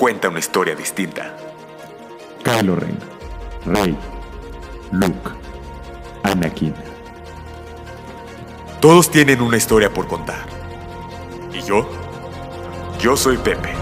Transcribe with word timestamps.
cuenta 0.00 0.30
una 0.30 0.38
historia 0.38 0.74
distinta. 0.74 1.36
Kylo 2.42 2.74
Ren, 2.74 2.98
Rey, 3.66 3.94
Luke, 4.92 5.30
Anakin. 6.22 6.72
Todos 8.80 9.10
tienen 9.10 9.42
una 9.42 9.58
historia 9.58 9.92
por 9.92 10.08
contar. 10.08 10.46
¿Y 11.52 11.60
yo? 11.60 11.86
Yo 12.98 13.14
soy 13.14 13.36
Pepe. 13.36 13.74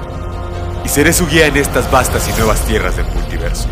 Y 0.85 0.89
seré 0.89 1.13
su 1.13 1.25
guía 1.29 1.47
en 1.47 1.57
estas 1.57 1.89
vastas 1.89 2.29
y 2.29 2.33
nuevas 2.33 2.67
tierras 2.67 2.97
del 2.97 3.07
multiverso. 3.07 3.69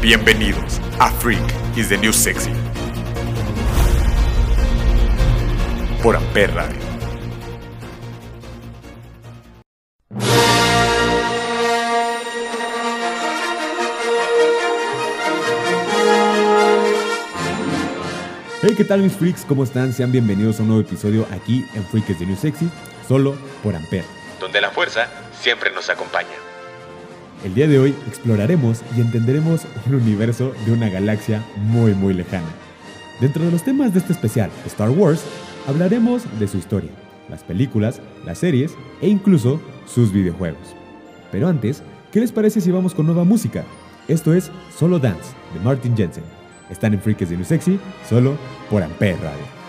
Bienvenidos 0.00 0.80
a 1.00 1.10
Freak 1.10 1.42
is 1.74 1.88
the 1.88 1.98
New 1.98 2.12
Sexy. 2.12 2.52
Por 6.04 6.14
Amper 6.14 6.54
Radio. 6.54 6.90
Hey, 18.62 18.74
¿qué 18.76 18.84
tal 18.84 19.00
mis 19.00 19.14
freaks? 19.14 19.46
¿Cómo 19.46 19.64
están? 19.64 19.94
Sean 19.94 20.12
bienvenidos 20.12 20.58
a 20.58 20.62
un 20.62 20.68
nuevo 20.68 20.82
episodio 20.82 21.26
aquí 21.30 21.64
en 21.74 21.82
Freaks 21.82 22.20
de 22.20 22.26
New 22.26 22.36
Sexy, 22.36 22.68
solo 23.08 23.34
por 23.62 23.74
Ampere. 23.74 24.04
Donde 24.38 24.60
la 24.60 24.68
fuerza 24.68 25.08
siempre 25.32 25.70
nos 25.72 25.88
acompaña. 25.88 26.28
El 27.42 27.54
día 27.54 27.66
de 27.66 27.78
hoy 27.78 27.94
exploraremos 28.06 28.82
y 28.94 29.00
entenderemos 29.00 29.62
un 29.86 29.94
universo 29.94 30.52
de 30.66 30.72
una 30.72 30.90
galaxia 30.90 31.42
muy 31.56 31.94
muy 31.94 32.12
lejana. 32.12 32.50
Dentro 33.18 33.42
de 33.42 33.50
los 33.50 33.64
temas 33.64 33.94
de 33.94 34.00
este 34.00 34.12
especial, 34.12 34.50
Star 34.66 34.90
Wars, 34.90 35.22
hablaremos 35.66 36.24
de 36.38 36.46
su 36.46 36.58
historia, 36.58 36.90
las 37.30 37.42
películas, 37.42 38.02
las 38.26 38.40
series 38.40 38.74
e 39.00 39.08
incluso 39.08 39.58
sus 39.86 40.12
videojuegos. 40.12 40.76
Pero 41.32 41.48
antes, 41.48 41.82
¿qué 42.12 42.20
les 42.20 42.30
parece 42.30 42.60
si 42.60 42.70
vamos 42.70 42.92
con 42.92 43.06
nueva 43.06 43.24
música? 43.24 43.64
Esto 44.06 44.34
es 44.34 44.50
Solo 44.78 44.98
Dance 44.98 45.32
de 45.54 45.60
Martin 45.60 45.96
Jensen. 45.96 46.39
Están 46.70 46.94
en 46.94 47.00
Freaks 47.00 47.30
New 47.30 47.44
Sexy, 47.44 47.78
solo 48.08 48.36
por 48.70 48.82
Ampere 48.82 49.16
Radio. 49.16 49.59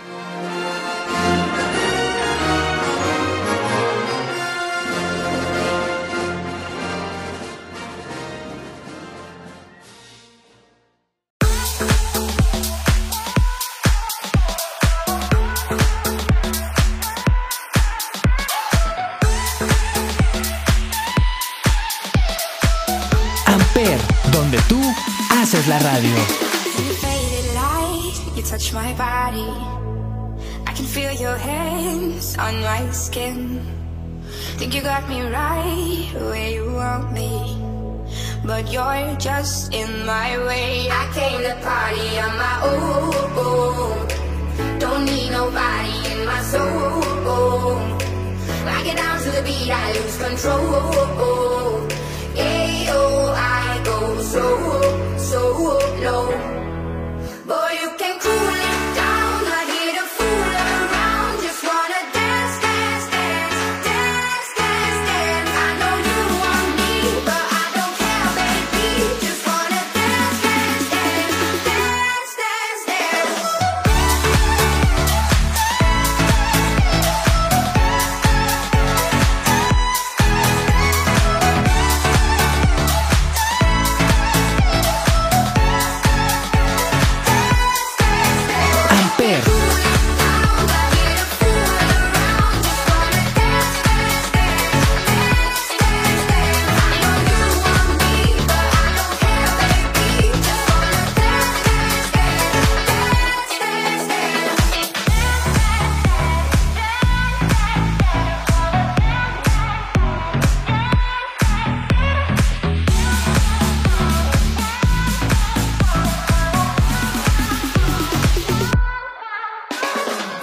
My 28.92 28.98
body. 28.98 29.50
I 30.66 30.72
can 30.74 30.84
feel 30.84 31.12
your 31.12 31.36
hands 31.36 32.36
on 32.38 32.60
my 32.60 32.90
skin. 32.90 33.60
Think 34.58 34.74
you 34.74 34.82
got 34.82 35.08
me 35.08 35.22
right 35.22 36.10
where 36.14 36.50
you 36.50 36.72
want 36.72 37.12
me. 37.12 37.58
But 38.44 38.72
you're 38.72 39.16
just 39.18 39.72
in 39.72 40.04
my 40.04 40.38
way. 40.46 40.88
I 40.90 41.04
came 41.14 41.40
to 41.42 41.54
party 41.62 42.08
on 42.24 42.32
my 42.44 42.56
own. 42.70 44.08
Don't 44.78 45.04
need 45.04 45.30
nobody 45.30 45.94
in 46.12 46.26
my 46.26 46.42
soul. 46.42 47.76
I 48.66 48.82
get 48.84 48.96
down 48.96 49.20
to 49.22 49.30
the 49.30 49.42
beat, 49.42 49.70
I 49.70 49.92
lose 49.92 50.18
control. 50.18 51.91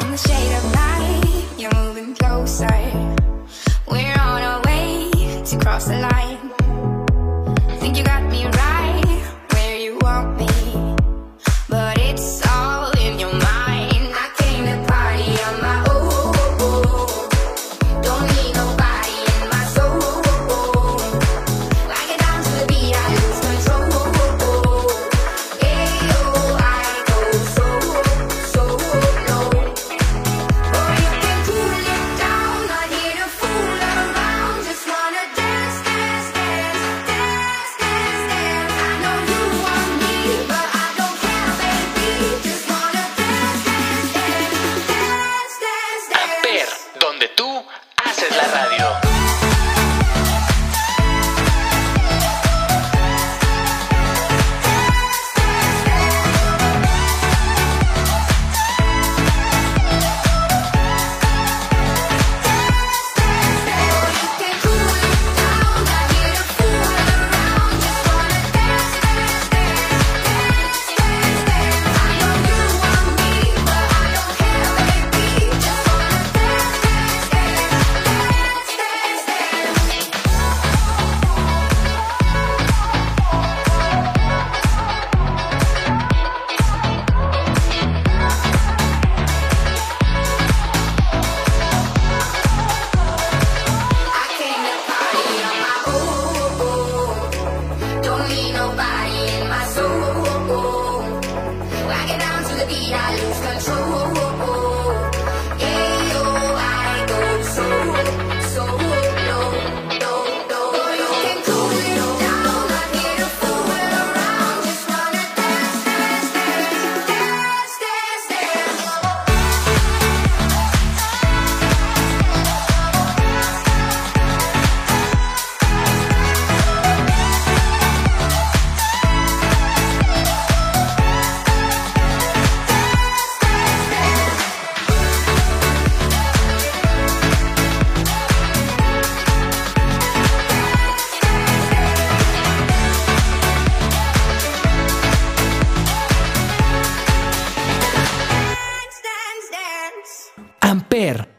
In 0.09 0.13
the 0.13 0.27
shade 0.27 0.57
of 0.57 0.73
night, 0.73 1.59
you're 1.59 1.75
moving 1.75 2.15
closer. 2.15 2.65
We're 3.85 4.19
on 4.19 4.41
our 4.41 4.59
way 4.63 5.11
to 5.45 5.57
cross 5.59 5.85
the 5.85 5.99
line. 5.99 6.38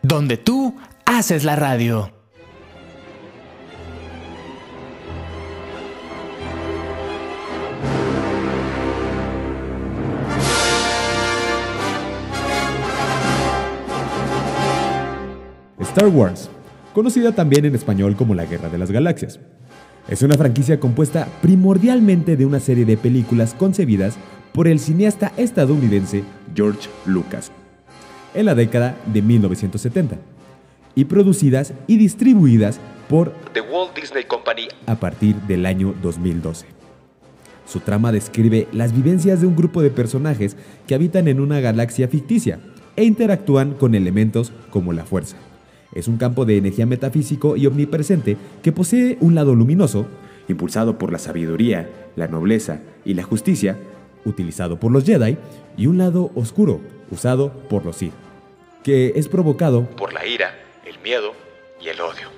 Donde 0.02 0.36
tú 0.36 0.76
haces 1.04 1.44
la 1.44 1.56
radio. 1.56 2.12
Star 15.80 16.06
Wars, 16.06 16.48
conocida 16.94 17.32
también 17.32 17.64
en 17.64 17.74
español 17.74 18.14
como 18.14 18.36
la 18.36 18.44
Guerra 18.44 18.68
de 18.68 18.78
las 18.78 18.92
Galaxias. 18.92 19.40
Es 20.08 20.22
una 20.22 20.36
franquicia 20.36 20.78
compuesta 20.78 21.26
primordialmente 21.42 22.36
de 22.36 22.46
una 22.46 22.60
serie 22.60 22.84
de 22.84 22.96
películas 22.96 23.54
concebidas 23.54 24.16
por 24.52 24.68
el 24.68 24.78
cineasta 24.78 25.32
estadounidense 25.36 26.22
George 26.54 26.88
Lucas 27.04 27.50
en 28.34 28.46
la 28.46 28.54
década 28.54 28.96
de 29.12 29.22
1970 29.22 30.16
y 30.94 31.04
producidas 31.04 31.72
y 31.86 31.96
distribuidas 31.96 32.80
por 33.08 33.32
The 33.52 33.60
Walt 33.60 33.94
Disney 33.94 34.24
Company 34.24 34.68
a 34.86 34.96
partir 34.96 35.36
del 35.42 35.66
año 35.66 35.94
2012. 36.02 36.66
Su 37.66 37.80
trama 37.80 38.10
describe 38.10 38.66
las 38.72 38.92
vivencias 38.92 39.40
de 39.40 39.46
un 39.46 39.54
grupo 39.54 39.80
de 39.82 39.90
personajes 39.90 40.56
que 40.86 40.94
habitan 40.94 41.28
en 41.28 41.38
una 41.38 41.60
galaxia 41.60 42.08
ficticia 42.08 42.58
e 42.96 43.04
interactúan 43.04 43.74
con 43.74 43.94
elementos 43.94 44.52
como 44.70 44.92
la 44.92 45.04
fuerza. 45.04 45.36
Es 45.94 46.08
un 46.08 46.16
campo 46.16 46.44
de 46.44 46.56
energía 46.56 46.86
metafísico 46.86 47.56
y 47.56 47.66
omnipresente 47.66 48.36
que 48.62 48.72
posee 48.72 49.18
un 49.20 49.34
lado 49.34 49.54
luminoso, 49.54 50.06
impulsado 50.48 50.98
por 50.98 51.12
la 51.12 51.18
sabiduría, 51.18 51.88
la 52.16 52.28
nobleza 52.28 52.80
y 53.04 53.14
la 53.14 53.22
justicia, 53.22 53.78
utilizado 54.24 54.78
por 54.78 54.92
los 54.92 55.04
Jedi, 55.04 55.36
y 55.76 55.86
un 55.86 55.98
lado 55.98 56.30
oscuro, 56.34 56.80
usado 57.10 57.52
por 57.68 57.84
los 57.84 57.96
Sith, 57.96 58.12
que 58.82 59.12
es 59.16 59.28
provocado 59.28 59.84
por 59.84 60.12
la 60.12 60.26
ira, 60.26 60.54
el 60.86 60.98
miedo 61.00 61.32
y 61.80 61.88
el 61.88 62.00
odio. 62.00 62.28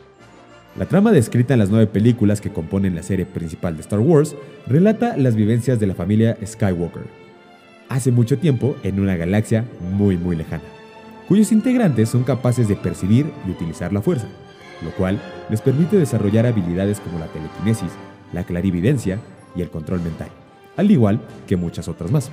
La 0.76 0.86
trama 0.86 1.12
descrita 1.12 1.52
en 1.52 1.60
las 1.60 1.68
nueve 1.68 1.86
películas 1.86 2.40
que 2.40 2.52
componen 2.52 2.94
la 2.94 3.02
serie 3.02 3.26
principal 3.26 3.76
de 3.76 3.82
Star 3.82 3.98
Wars 3.98 4.34
relata 4.66 5.16
las 5.18 5.36
vivencias 5.36 5.78
de 5.78 5.86
la 5.86 5.94
familia 5.94 6.38
Skywalker, 6.44 7.02
hace 7.90 8.10
mucho 8.10 8.38
tiempo 8.38 8.76
en 8.82 8.98
una 8.98 9.16
galaxia 9.16 9.66
muy 9.80 10.16
muy 10.16 10.34
lejana, 10.34 10.64
cuyos 11.28 11.52
integrantes 11.52 12.08
son 12.08 12.24
capaces 12.24 12.68
de 12.68 12.76
percibir 12.76 13.26
y 13.46 13.50
utilizar 13.50 13.92
la 13.92 14.00
fuerza, 14.00 14.28
lo 14.82 14.90
cual 14.92 15.20
les 15.50 15.60
permite 15.60 15.98
desarrollar 15.98 16.46
habilidades 16.46 17.00
como 17.00 17.18
la 17.18 17.26
telequinesis, 17.26 17.92
la 18.32 18.44
clarividencia 18.44 19.18
y 19.54 19.60
el 19.60 19.68
control 19.68 20.00
mental, 20.00 20.28
al 20.78 20.90
igual 20.90 21.20
que 21.46 21.56
muchas 21.56 21.86
otras 21.86 22.10
más. 22.10 22.30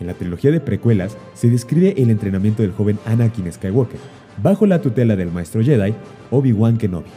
En 0.00 0.06
la 0.06 0.14
trilogía 0.14 0.50
de 0.50 0.60
precuelas 0.60 1.16
se 1.34 1.50
describe 1.50 1.94
el 1.96 2.10
entrenamiento 2.10 2.62
del 2.62 2.72
joven 2.72 2.98
Anakin 3.06 3.52
Skywalker, 3.52 3.98
bajo 4.42 4.66
la 4.66 4.80
tutela 4.80 5.16
del 5.16 5.32
maestro 5.32 5.62
Jedi 5.62 5.94
Obi-Wan 6.30 6.78
Kenobi, 6.78 7.08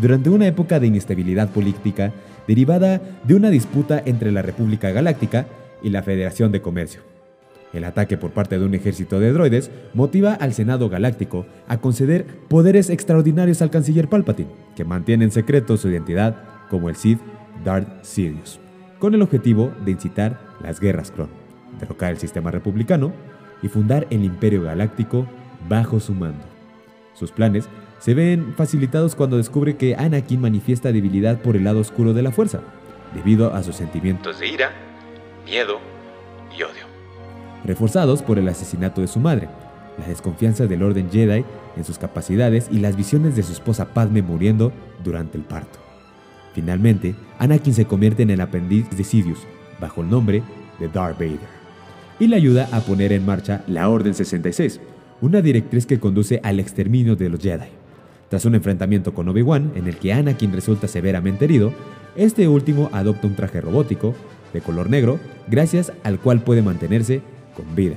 durante 0.00 0.30
una 0.30 0.46
época 0.46 0.78
de 0.78 0.86
inestabilidad 0.86 1.50
política 1.50 2.12
derivada 2.46 3.00
de 3.24 3.34
una 3.34 3.50
disputa 3.50 4.02
entre 4.04 4.32
la 4.32 4.42
República 4.42 4.90
Galáctica 4.90 5.46
y 5.82 5.90
la 5.90 6.02
Federación 6.02 6.52
de 6.52 6.62
Comercio. 6.62 7.02
El 7.72 7.84
ataque 7.84 8.16
por 8.16 8.30
parte 8.30 8.58
de 8.58 8.64
un 8.64 8.74
ejército 8.74 9.20
de 9.20 9.32
droides 9.32 9.70
motiva 9.92 10.32
al 10.32 10.54
Senado 10.54 10.88
Galáctico 10.88 11.44
a 11.66 11.78
conceder 11.78 12.24
poderes 12.48 12.88
extraordinarios 12.88 13.60
al 13.60 13.70
canciller 13.70 14.08
Palpatine, 14.08 14.48
que 14.74 14.84
mantiene 14.84 15.24
en 15.24 15.30
secreto 15.30 15.76
su 15.76 15.88
identidad 15.90 16.36
como 16.70 16.88
el 16.88 16.96
Sith 16.96 17.20
Darth 17.64 18.02
Sidious, 18.02 18.58
con 18.98 19.14
el 19.14 19.22
objetivo 19.22 19.72
de 19.84 19.90
incitar 19.90 20.40
las 20.62 20.80
guerras 20.80 21.10
clon, 21.10 21.28
derrocar 21.78 22.12
el 22.12 22.18
sistema 22.18 22.50
republicano 22.50 23.12
y 23.62 23.68
fundar 23.68 24.06
el 24.10 24.24
Imperio 24.24 24.62
Galáctico 24.62 25.26
bajo 25.68 26.00
su 26.00 26.14
mando. 26.14 26.44
Sus 27.14 27.32
planes 27.32 27.68
se 27.98 28.14
ven 28.14 28.54
facilitados 28.56 29.14
cuando 29.14 29.36
descubre 29.36 29.76
que 29.76 29.96
Anakin 29.96 30.40
manifiesta 30.40 30.92
debilidad 30.92 31.40
por 31.40 31.56
el 31.56 31.64
lado 31.64 31.80
oscuro 31.80 32.14
de 32.14 32.22
la 32.22 32.30
fuerza, 32.30 32.60
debido 33.14 33.54
a 33.54 33.62
sus 33.62 33.76
sentimientos 33.76 34.38
de 34.38 34.48
ira, 34.48 34.70
miedo 35.44 35.80
y 36.56 36.62
odio. 36.62 36.86
reforzados 37.64 38.22
por 38.22 38.38
el 38.38 38.48
asesinato 38.48 39.00
de 39.00 39.08
su 39.08 39.18
madre, 39.18 39.48
la 39.98 40.06
desconfianza 40.06 40.66
del 40.66 40.82
Orden 40.82 41.10
Jedi 41.10 41.44
en 41.76 41.84
sus 41.84 41.98
capacidades 41.98 42.68
y 42.70 42.78
las 42.78 42.96
visiones 42.96 43.34
de 43.34 43.42
su 43.42 43.52
esposa 43.52 43.92
Padme 43.92 44.22
muriendo 44.22 44.72
durante 45.02 45.36
el 45.36 45.44
parto. 45.44 45.80
Finalmente, 46.54 47.14
Anakin 47.38 47.74
se 47.74 47.86
convierte 47.86 48.22
en 48.22 48.30
el 48.30 48.40
aprendiz 48.40 48.88
de 48.90 49.04
Sidious, 49.04 49.40
bajo 49.80 50.02
el 50.02 50.10
nombre 50.10 50.42
de 50.78 50.88
Darth 50.88 51.18
Vader, 51.18 51.57
y 52.20 52.26
le 52.26 52.36
ayuda 52.36 52.68
a 52.72 52.80
poner 52.80 53.12
en 53.12 53.24
marcha 53.24 53.62
la 53.66 53.88
Orden 53.88 54.14
66, 54.14 54.80
una 55.20 55.40
directriz 55.40 55.86
que 55.86 55.98
conduce 55.98 56.40
al 56.42 56.60
exterminio 56.60 57.16
de 57.16 57.28
los 57.28 57.40
Jedi. 57.40 57.68
Tras 58.28 58.44
un 58.44 58.54
enfrentamiento 58.54 59.14
con 59.14 59.28
Obi-Wan, 59.28 59.72
en 59.74 59.86
el 59.86 59.96
que 59.96 60.12
Anakin 60.12 60.52
resulta 60.52 60.88
severamente 60.88 61.44
herido, 61.44 61.72
este 62.16 62.48
último 62.48 62.90
adopta 62.92 63.26
un 63.26 63.34
traje 63.34 63.60
robótico 63.60 64.14
de 64.52 64.60
color 64.60 64.90
negro, 64.90 65.18
gracias 65.48 65.92
al 66.02 66.18
cual 66.18 66.42
puede 66.42 66.62
mantenerse 66.62 67.22
con 67.56 67.74
vida 67.74 67.96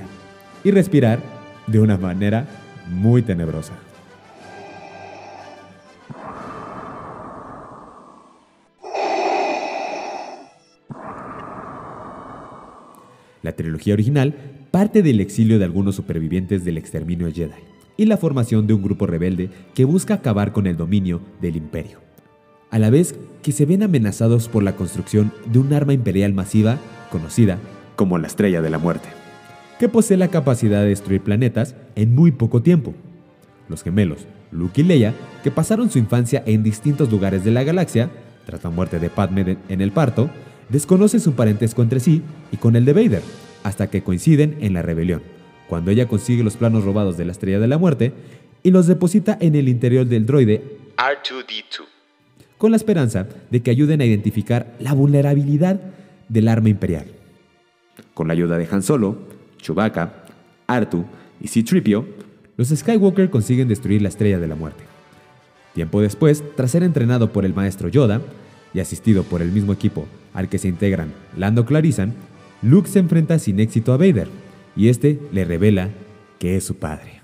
y 0.64 0.70
respirar 0.70 1.20
de 1.66 1.80
una 1.80 1.98
manera 1.98 2.46
muy 2.88 3.22
tenebrosa. 3.22 3.74
La 13.42 13.52
trilogía 13.52 13.94
original 13.94 14.34
parte 14.70 15.02
del 15.02 15.20
exilio 15.20 15.58
de 15.58 15.64
algunos 15.64 15.96
supervivientes 15.96 16.64
del 16.64 16.78
exterminio 16.78 17.30
Jedi 17.32 17.52
y 17.96 18.06
la 18.06 18.16
formación 18.16 18.66
de 18.66 18.74
un 18.74 18.82
grupo 18.82 19.06
rebelde 19.06 19.50
que 19.74 19.84
busca 19.84 20.14
acabar 20.14 20.52
con 20.52 20.66
el 20.66 20.76
dominio 20.76 21.20
del 21.40 21.56
imperio, 21.56 22.00
a 22.70 22.78
la 22.78 22.90
vez 22.90 23.14
que 23.42 23.52
se 23.52 23.66
ven 23.66 23.82
amenazados 23.82 24.48
por 24.48 24.62
la 24.62 24.76
construcción 24.76 25.32
de 25.46 25.58
un 25.58 25.72
arma 25.72 25.92
imperial 25.92 26.32
masiva 26.32 26.78
conocida 27.10 27.58
como 27.96 28.16
la 28.18 28.28
Estrella 28.28 28.62
de 28.62 28.70
la 28.70 28.78
Muerte, 28.78 29.08
que 29.78 29.88
posee 29.88 30.16
la 30.16 30.28
capacidad 30.28 30.80
de 30.80 30.88
destruir 30.88 31.20
planetas 31.20 31.74
en 31.96 32.14
muy 32.14 32.32
poco 32.32 32.62
tiempo. 32.62 32.94
Los 33.68 33.82
gemelos, 33.82 34.26
Luke 34.50 34.80
y 34.80 34.84
Leia, 34.84 35.14
que 35.42 35.50
pasaron 35.50 35.90
su 35.90 35.98
infancia 35.98 36.42
en 36.46 36.62
distintos 36.62 37.10
lugares 37.10 37.44
de 37.44 37.50
la 37.50 37.64
galaxia, 37.64 38.10
tras 38.46 38.64
la 38.64 38.70
muerte 38.70 38.98
de 38.98 39.10
Padme 39.10 39.58
en 39.68 39.80
el 39.80 39.92
parto, 39.92 40.30
desconocen 40.72 41.20
su 41.20 41.34
parentesco 41.34 41.82
entre 41.82 42.00
sí 42.00 42.22
y 42.50 42.56
con 42.56 42.74
el 42.74 42.84
de 42.84 42.94
Vader, 42.94 43.22
hasta 43.62 43.88
que 43.90 44.02
coinciden 44.02 44.56
en 44.60 44.72
la 44.72 44.82
rebelión, 44.82 45.22
cuando 45.68 45.90
ella 45.90 46.08
consigue 46.08 46.42
los 46.42 46.56
planos 46.56 46.82
robados 46.82 47.16
de 47.16 47.26
la 47.26 47.32
Estrella 47.32 47.60
de 47.60 47.68
la 47.68 47.78
Muerte 47.78 48.12
y 48.62 48.70
los 48.70 48.86
deposita 48.86 49.36
en 49.40 49.54
el 49.54 49.68
interior 49.68 50.06
del 50.06 50.26
droide 50.26 50.62
R2D2. 50.96 51.84
con 52.58 52.70
la 52.70 52.76
esperanza 52.76 53.26
de 53.50 53.60
que 53.60 53.70
ayuden 53.70 54.00
a 54.00 54.04
identificar 54.04 54.74
la 54.80 54.94
vulnerabilidad 54.94 55.80
del 56.28 56.48
arma 56.48 56.68
imperial. 56.68 57.06
Con 58.14 58.28
la 58.28 58.32
ayuda 58.32 58.56
de 58.56 58.68
Han 58.70 58.82
Solo, 58.82 59.18
Chewbacca, 59.58 60.24
Artu 60.66 61.04
y 61.40 61.48
C-3PO, 61.48 62.06
los 62.56 62.68
Skywalker 62.68 63.30
consiguen 63.30 63.68
destruir 63.68 64.00
la 64.00 64.08
Estrella 64.08 64.38
de 64.38 64.46
la 64.46 64.54
Muerte. 64.54 64.84
Tiempo 65.74 66.00
después, 66.00 66.42
tras 66.56 66.70
ser 66.70 66.82
entrenado 66.82 67.32
por 67.32 67.44
el 67.44 67.54
maestro 67.54 67.88
Yoda 67.88 68.20
y 68.74 68.80
asistido 68.80 69.24
por 69.24 69.42
el 69.42 69.52
mismo 69.52 69.72
equipo 69.72 70.06
al 70.34 70.48
que 70.48 70.58
se 70.58 70.68
integran 70.68 71.12
Lando 71.36 71.64
Clarisan, 71.64 72.14
Luke 72.62 72.88
se 72.88 73.00
enfrenta 73.00 73.38
sin 73.38 73.60
éxito 73.60 73.92
a 73.92 73.96
Vader 73.96 74.28
y 74.76 74.88
este 74.88 75.18
le 75.32 75.44
revela 75.44 75.90
que 76.38 76.56
es 76.56 76.64
su 76.64 76.76
padre. 76.76 77.22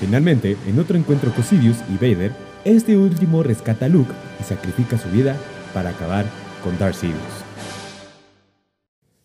Finalmente, 0.00 0.56
en 0.66 0.78
otro 0.78 0.96
encuentro 0.96 1.32
con 1.32 1.44
Sidious 1.44 1.78
y 1.88 1.94
Vader, 1.94 2.32
este 2.64 2.96
último 2.96 3.42
rescata 3.42 3.86
a 3.86 3.88
Luke 3.88 4.12
y 4.40 4.44
sacrifica 4.44 4.98
su 4.98 5.08
vida 5.10 5.36
para 5.72 5.90
acabar 5.90 6.26
con 6.62 6.78
Darth 6.78 6.96
Sidious. 6.96 7.41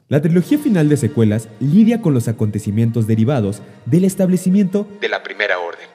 La 0.10 0.22
trilogía 0.22 0.58
final 0.58 0.88
de 0.88 0.96
secuelas 0.96 1.50
lidia 1.60 2.02
con 2.02 2.14
los 2.14 2.30
acontecimientos 2.30 3.08
derivados 3.08 3.62
del 3.86 4.06
establecimiento 4.06 4.88
De 5.02 5.10
la 5.10 5.22
Primera 5.22 5.60
Orden. 5.60 5.86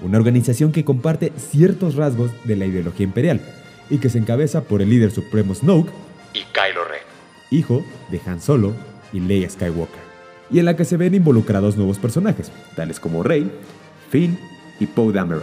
una 0.00 0.16
organización 0.16 0.70
que 0.70 0.84
comparte 0.84 1.32
ciertos 1.36 1.96
rasgos 1.96 2.30
de 2.44 2.54
la 2.54 2.66
ideología 2.66 3.02
imperial 3.04 3.40
y 3.90 3.98
que 3.98 4.10
se 4.10 4.18
encabeza 4.18 4.62
por 4.62 4.80
el 4.80 4.90
líder 4.90 5.10
supremo 5.10 5.56
Snoke, 5.56 5.90
Y 6.34 6.44
Kylo 6.52 6.84
Ren. 6.84 7.00
hijo 7.50 7.84
de 8.12 8.20
Han 8.26 8.40
Solo 8.40 8.74
y 9.12 9.18
Leia 9.18 9.50
Skywalker, 9.50 10.02
y 10.52 10.60
en 10.60 10.64
la 10.66 10.76
que 10.76 10.84
se 10.84 10.96
ven 10.96 11.16
involucrados 11.16 11.76
nuevos 11.76 11.98
personajes, 11.98 12.52
tales 12.76 13.00
como 13.00 13.24
Rey, 13.24 13.50
Finn 14.08 14.38
y 14.78 14.86
Poe 14.86 15.12
Dameron, 15.12 15.42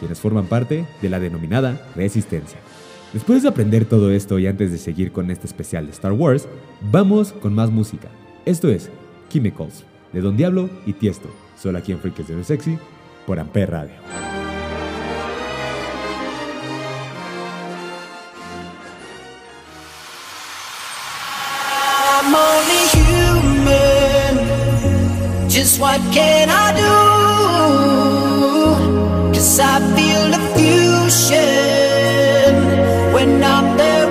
quienes 0.00 0.18
forman 0.18 0.46
parte 0.46 0.86
de 1.00 1.08
la 1.08 1.20
denominada 1.20 1.80
Resistencia. 1.94 2.58
Después 3.14 3.44
de 3.44 3.48
aprender 3.48 3.84
todo 3.84 4.10
esto 4.10 4.40
y 4.40 4.48
antes 4.48 4.72
de 4.72 4.76
seguir 4.76 5.12
con 5.12 5.30
este 5.30 5.46
especial 5.46 5.86
de 5.86 5.92
Star 5.92 6.10
Wars, 6.10 6.48
vamos 6.90 7.32
con 7.32 7.54
más 7.54 7.70
música. 7.70 8.08
Esto 8.44 8.68
es 8.68 8.90
Chemicals, 9.30 9.84
de 10.12 10.20
Don 10.20 10.36
Diablo 10.36 10.68
y 10.84 10.94
Tiesto, 10.94 11.30
solo 11.56 11.78
aquí 11.78 11.92
en 11.92 12.00
Freaks 12.00 12.26
de 12.26 12.42
Sexy, 12.42 12.76
por 13.24 13.38
Ampere 13.38 13.66
Radio. 13.66 13.94
When 33.24 33.42
I'm 33.42 33.76
there 33.78 34.03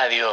radio. 0.00 0.28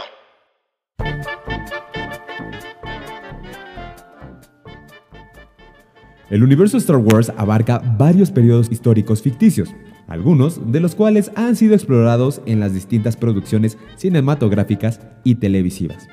El 6.29 6.43
universo 6.43 6.77
Star 6.77 6.97
Wars 6.97 7.33
abarca 7.35 7.81
varios 7.97 8.31
periodos 8.31 8.71
históricos 8.71 9.21
ficticios, 9.21 9.73
algunos 10.07 10.71
de 10.71 10.79
los 10.79 10.95
cuales 10.95 11.31
han 11.35 11.57
sido 11.57 11.73
explorados 11.73 12.41
en 12.45 12.61
las 12.61 12.73
distintas 12.73 13.17
producciones 13.17 13.77
cinematográficas 13.97 15.01
y 15.25 15.35
televisivas. 15.35 16.07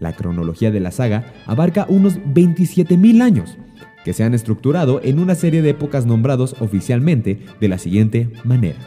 La 0.00 0.14
cronología 0.14 0.72
de 0.72 0.80
la 0.80 0.90
saga 0.90 1.32
abarca 1.46 1.86
unos 1.88 2.18
27.000 2.18 3.22
años, 3.22 3.58
que 4.04 4.12
se 4.12 4.24
han 4.24 4.34
estructurado 4.34 5.00
en 5.04 5.20
una 5.20 5.36
serie 5.36 5.62
de 5.62 5.70
épocas 5.70 6.04
nombrados 6.04 6.56
oficialmente 6.60 7.44
de 7.60 7.68
la 7.68 7.78
siguiente 7.78 8.30
manera. 8.44 8.78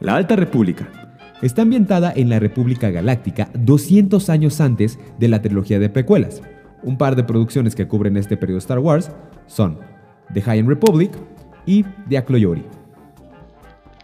La 0.00 0.16
Alta 0.16 0.36
República 0.36 1.07
está 1.42 1.62
ambientada 1.62 2.12
en 2.14 2.28
la 2.28 2.38
República 2.38 2.90
Galáctica 2.90 3.50
200 3.54 4.28
años 4.28 4.60
antes 4.60 4.98
de 5.18 5.28
la 5.28 5.42
trilogía 5.42 5.78
de 5.78 5.88
precuelas. 5.88 6.42
Un 6.82 6.98
par 6.98 7.16
de 7.16 7.24
producciones 7.24 7.74
que 7.74 7.88
cubren 7.88 8.16
este 8.16 8.36
periodo 8.36 8.58
Star 8.58 8.78
Wars 8.78 9.10
son 9.46 9.78
The 10.32 10.42
High 10.42 10.62
Republic 10.62 11.12
y 11.66 11.84
The 12.08 12.18
Akloyori. 12.18 12.64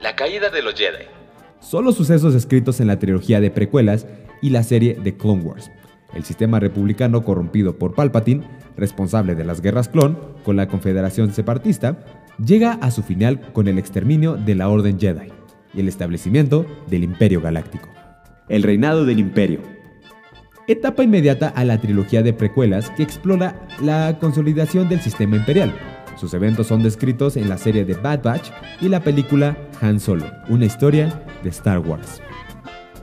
La 0.00 0.14
caída 0.16 0.50
de 0.50 0.62
los 0.62 0.74
Jedi. 0.74 1.06
Son 1.60 1.84
los 1.84 1.96
sucesos 1.96 2.34
escritos 2.34 2.80
en 2.80 2.88
la 2.88 2.98
trilogía 2.98 3.40
de 3.40 3.50
precuelas 3.50 4.06
y 4.42 4.50
la 4.50 4.62
serie 4.62 4.98
de 5.02 5.16
Clone 5.16 5.42
Wars. 5.42 5.70
El 6.14 6.24
sistema 6.24 6.60
republicano 6.60 7.24
corrompido 7.24 7.78
por 7.78 7.94
Palpatine, 7.94 8.44
responsable 8.76 9.34
de 9.34 9.44
las 9.44 9.60
guerras 9.60 9.88
clon 9.88 10.18
con 10.44 10.56
la 10.56 10.68
Confederación 10.68 11.32
Separatista, 11.32 12.04
llega 12.44 12.72
a 12.74 12.90
su 12.90 13.02
final 13.02 13.40
con 13.52 13.66
el 13.66 13.78
exterminio 13.78 14.34
de 14.34 14.54
la 14.54 14.68
Orden 14.68 15.00
Jedi 15.00 15.33
y 15.74 15.80
el 15.80 15.88
establecimiento 15.88 16.66
del 16.88 17.04
Imperio 17.04 17.40
Galáctico. 17.40 17.88
El 18.48 18.62
reinado 18.62 19.04
del 19.04 19.18
Imperio. 19.18 19.60
Etapa 20.66 21.04
inmediata 21.04 21.48
a 21.48 21.64
la 21.64 21.78
trilogía 21.78 22.22
de 22.22 22.32
precuelas 22.32 22.90
que 22.90 23.02
explora 23.02 23.66
la 23.82 24.18
consolidación 24.18 24.88
del 24.88 25.00
sistema 25.00 25.36
imperial. 25.36 25.74
Sus 26.16 26.32
eventos 26.32 26.68
son 26.68 26.82
descritos 26.82 27.36
en 27.36 27.48
la 27.48 27.58
serie 27.58 27.84
de 27.84 27.94
Bad 27.94 28.22
Batch 28.22 28.50
y 28.80 28.88
la 28.88 29.00
película 29.00 29.58
Han 29.80 30.00
Solo, 30.00 30.24
una 30.48 30.64
historia 30.64 31.22
de 31.42 31.50
Star 31.50 31.80
Wars. 31.80 32.22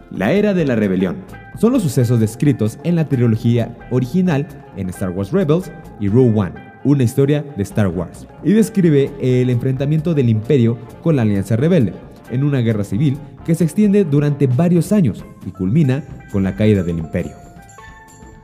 La 0.09 0.31
Era 0.31 0.53
de 0.53 0.65
la 0.65 0.75
Rebelión. 0.75 1.17
Son 1.59 1.71
los 1.71 1.83
sucesos 1.83 2.19
descritos 2.19 2.79
en 2.83 2.95
la 2.95 3.07
trilogía 3.07 3.77
original 3.91 4.47
en 4.75 4.89
Star 4.89 5.11
Wars 5.11 5.31
Rebels 5.31 5.71
y 5.99 6.07
Rogue 6.09 6.33
One, 6.35 6.53
una 6.83 7.03
historia 7.03 7.45
de 7.55 7.63
Star 7.63 7.87
Wars, 7.87 8.27
y 8.43 8.53
describe 8.53 9.11
el 9.21 9.49
enfrentamiento 9.49 10.13
del 10.13 10.29
Imperio 10.29 10.77
con 11.03 11.15
la 11.15 11.21
Alianza 11.21 11.55
Rebelde. 11.55 11.93
En 12.31 12.43
una 12.43 12.59
guerra 12.59 12.83
civil 12.83 13.17
que 13.45 13.55
se 13.55 13.63
extiende 13.63 14.03
durante 14.03 14.47
varios 14.47 14.91
años 14.91 15.23
y 15.45 15.51
culmina 15.51 16.03
con 16.31 16.43
la 16.43 16.55
caída 16.55 16.83
del 16.83 16.99
imperio. 16.99 17.33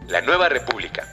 La 0.09 0.21
Nueva 0.21 0.49
República. 0.49 1.03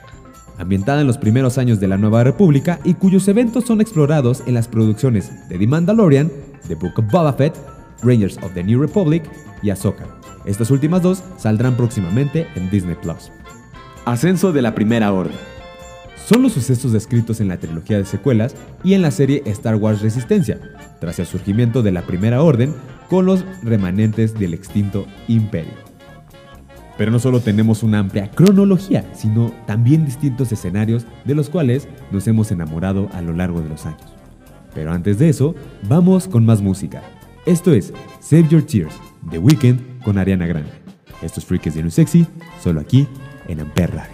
Ambientada 0.58 1.00
en 1.00 1.06
los 1.06 1.18
primeros 1.18 1.58
años 1.58 1.80
de 1.80 1.88
la 1.88 1.96
Nueva 1.96 2.22
República 2.22 2.78
y 2.84 2.94
cuyos 2.94 3.26
eventos 3.26 3.64
son 3.64 3.80
explorados 3.80 4.42
en 4.46 4.54
las 4.54 4.68
producciones 4.68 5.48
de 5.48 5.58
The 5.58 5.66
Mandalorian, 5.66 6.30
The 6.68 6.76
Book 6.76 6.98
of 6.98 7.10
Boba 7.10 7.32
Fett, 7.32 7.54
Rangers 8.02 8.38
of 8.38 8.52
the 8.54 8.62
New 8.62 8.80
Republic 8.80 9.24
y 9.62 9.70
Ahsoka. 9.70 10.04
Estas 10.44 10.70
últimas 10.70 11.02
dos 11.02 11.24
saldrán 11.38 11.76
próximamente 11.76 12.46
en 12.54 12.70
Disney 12.70 12.96
Plus. 12.96 13.32
Ascenso 14.04 14.52
de 14.52 14.62
la 14.62 14.74
Primera 14.74 15.12
Orden. 15.12 15.53
Son 16.26 16.42
los 16.42 16.52
sucesos 16.52 16.92
descritos 16.92 17.40
en 17.40 17.48
la 17.48 17.58
trilogía 17.58 17.98
de 17.98 18.06
secuelas 18.06 18.54
y 18.82 18.94
en 18.94 19.02
la 19.02 19.10
serie 19.10 19.42
Star 19.44 19.76
Wars 19.76 20.00
Resistencia, 20.00 20.58
tras 20.98 21.18
el 21.18 21.26
surgimiento 21.26 21.82
de 21.82 21.92
la 21.92 22.02
Primera 22.02 22.42
Orden 22.42 22.74
con 23.10 23.26
los 23.26 23.44
remanentes 23.62 24.32
del 24.32 24.54
extinto 24.54 25.06
Imperio. 25.28 25.74
Pero 26.96 27.10
no 27.10 27.18
solo 27.18 27.40
tenemos 27.40 27.82
una 27.82 27.98
amplia 27.98 28.30
cronología, 28.30 29.04
sino 29.14 29.52
también 29.66 30.06
distintos 30.06 30.50
escenarios 30.50 31.04
de 31.26 31.34
los 31.34 31.50
cuales 31.50 31.88
nos 32.10 32.26
hemos 32.26 32.50
enamorado 32.52 33.10
a 33.12 33.20
lo 33.20 33.34
largo 33.34 33.60
de 33.60 33.68
los 33.68 33.84
años. 33.84 34.00
Pero 34.74 34.92
antes 34.92 35.18
de 35.18 35.28
eso, 35.28 35.54
vamos 35.88 36.26
con 36.26 36.46
más 36.46 36.62
música. 36.62 37.02
Esto 37.44 37.72
es 37.72 37.92
Save 38.20 38.48
Your 38.48 38.62
Tears, 38.62 38.94
The 39.30 39.38
Weeknd 39.38 40.02
con 40.02 40.16
Ariana 40.16 40.46
Grande. 40.46 40.70
Estos 41.20 41.44
freaks 41.44 41.74
de 41.74 41.82
New 41.82 41.90
Sexy, 41.90 42.26
solo 42.62 42.80
aquí 42.80 43.06
en 43.46 43.60
Amper. 43.60 44.13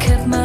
kept 0.00 0.26
my 0.26 0.39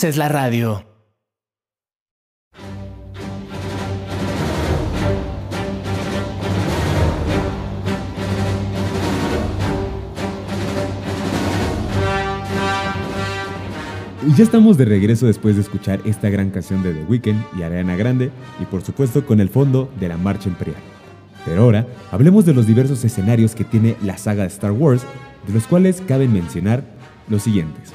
haces 0.00 0.16
la 0.16 0.30
radio. 0.30 0.82
Ya 14.34 14.42
estamos 14.42 14.78
de 14.78 14.86
regreso 14.86 15.26
después 15.26 15.56
de 15.56 15.60
escuchar 15.60 16.00
esta 16.06 16.30
gran 16.30 16.48
canción 16.48 16.82
de 16.82 16.94
The 16.94 17.04
Weeknd 17.04 17.44
y 17.58 17.62
Ariana 17.62 17.94
Grande 17.94 18.30
y 18.58 18.64
por 18.64 18.80
supuesto 18.80 19.26
con 19.26 19.38
el 19.38 19.50
fondo 19.50 19.92
de 20.00 20.08
la 20.08 20.16
Marcha 20.16 20.48
Imperial. 20.48 20.80
Pero 21.44 21.64
ahora 21.64 21.86
hablemos 22.10 22.46
de 22.46 22.54
los 22.54 22.66
diversos 22.66 23.04
escenarios 23.04 23.54
que 23.54 23.64
tiene 23.64 23.96
la 24.02 24.16
saga 24.16 24.44
de 24.44 24.48
Star 24.48 24.72
Wars, 24.72 25.02
de 25.46 25.52
los 25.52 25.66
cuales 25.66 26.02
cabe 26.08 26.26
mencionar 26.26 26.84
los 27.28 27.42
siguientes. 27.42 27.92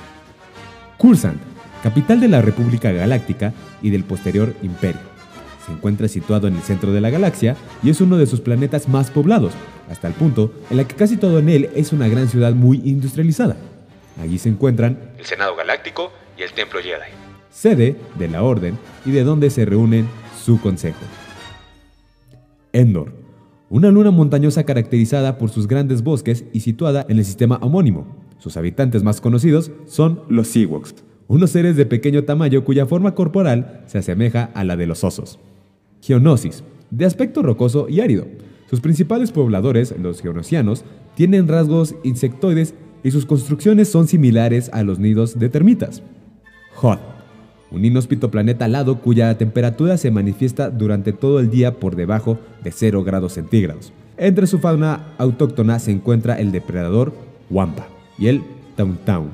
Coruscant, 0.99 1.54
capital 1.85 2.19
de 2.19 2.27
la 2.27 2.41
República 2.41 2.91
Galáctica 2.91 3.53
y 3.83 3.91
del 3.91 4.03
posterior 4.03 4.55
Imperio. 4.63 5.01
Se 5.63 5.71
encuentra 5.71 6.07
situado 6.07 6.47
en 6.47 6.55
el 6.55 6.63
centro 6.63 6.91
de 6.91 6.99
la 6.99 7.11
galaxia 7.11 7.55
y 7.83 7.91
es 7.91 8.01
uno 8.01 8.17
de 8.17 8.25
sus 8.25 8.41
planetas 8.41 8.89
más 8.89 9.11
poblados, 9.11 9.53
hasta 9.87 10.07
el 10.07 10.15
punto 10.15 10.51
en 10.71 10.77
la 10.77 10.87
que 10.87 10.95
casi 10.95 11.15
todo 11.15 11.37
en 11.37 11.47
él 11.47 11.69
es 11.75 11.93
una 11.93 12.07
gran 12.07 12.27
ciudad 12.27 12.55
muy 12.55 12.81
industrializada. 12.85 13.55
Allí 14.19 14.39
se 14.39 14.49
encuentran 14.49 14.97
El 15.19 15.25
Senado 15.25 15.55
Galáctico 15.55 16.11
y 16.35 16.41
el 16.41 16.53
Templo 16.53 16.79
Jedi. 16.79 17.11
sede 17.51 17.95
de 18.17 18.29
la 18.29 18.41
Orden 18.41 18.79
y 19.05 19.11
de 19.11 19.23
donde 19.23 19.51
se 19.51 19.63
reúnen 19.63 20.07
su 20.43 20.59
consejo. 20.59 20.97
Endor, 22.73 23.13
una 23.69 23.91
luna 23.91 24.09
montañosa 24.09 24.63
caracterizada 24.63 25.37
por 25.37 25.51
sus 25.51 25.67
grandes 25.67 26.01
bosques 26.01 26.45
y 26.51 26.61
situada 26.61 27.05
en 27.09 27.19
el 27.19 27.25
sistema 27.25 27.59
homónimo. 27.61 28.07
Sus 28.39 28.57
habitantes 28.57 29.03
más 29.03 29.21
conocidos 29.21 29.69
son 29.85 30.23
los 30.29 30.55
Ewoks, 30.55 30.95
unos 31.27 31.51
seres 31.51 31.75
de 31.75 31.85
pequeño 31.85 32.23
tamaño 32.23 32.63
cuya 32.63 32.85
forma 32.85 33.15
corporal 33.15 33.83
se 33.87 33.97
asemeja 33.97 34.51
a 34.53 34.63
la 34.63 34.75
de 34.75 34.87
los 34.87 35.03
osos. 35.03 35.39
Geonosis, 36.01 36.63
de 36.91 37.05
aspecto 37.05 37.41
rocoso 37.41 37.87
y 37.89 37.99
árido. 37.99 38.27
Sus 38.69 38.81
principales 38.81 39.31
pobladores, 39.31 39.93
los 39.99 40.21
geonosianos, 40.21 40.85
tienen 41.15 41.47
rasgos 41.47 41.95
insectoides 42.03 42.75
y 43.03 43.11
sus 43.11 43.25
construcciones 43.25 43.89
son 43.89 44.07
similares 44.07 44.69
a 44.73 44.83
los 44.83 44.99
nidos 44.99 45.37
de 45.39 45.49
termitas. 45.49 46.01
Hod, 46.81 46.97
un 47.71 47.85
inhóspito 47.85 48.31
planeta 48.31 48.65
alado 48.65 48.99
cuya 49.01 49.37
temperatura 49.37 49.97
se 49.97 50.11
manifiesta 50.11 50.69
durante 50.69 51.13
todo 51.13 51.39
el 51.39 51.49
día 51.49 51.79
por 51.79 51.95
debajo 51.95 52.39
de 52.63 52.71
0 52.71 53.03
grados 53.03 53.33
centígrados. 53.33 53.93
Entre 54.17 54.47
su 54.47 54.59
fauna 54.59 55.13
autóctona 55.17 55.79
se 55.79 55.91
encuentra 55.91 56.39
el 56.39 56.51
depredador 56.51 57.13
Wampa 57.49 57.87
y 58.17 58.27
el 58.27 58.43
Tauntaun. 58.75 59.29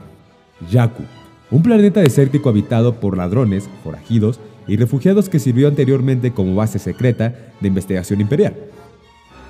Yaku, 0.69 1.03
un 1.51 1.63
planeta 1.63 1.99
desértico 1.99 2.49
habitado 2.49 2.99
por 2.99 3.17
ladrones, 3.17 3.69
forajidos 3.83 4.39
y 4.67 4.77
refugiados 4.77 5.27
que 5.27 5.39
sirvió 5.39 5.67
anteriormente 5.67 6.31
como 6.31 6.55
base 6.55 6.79
secreta 6.79 7.35
de 7.59 7.67
investigación 7.67 8.21
imperial. 8.21 8.55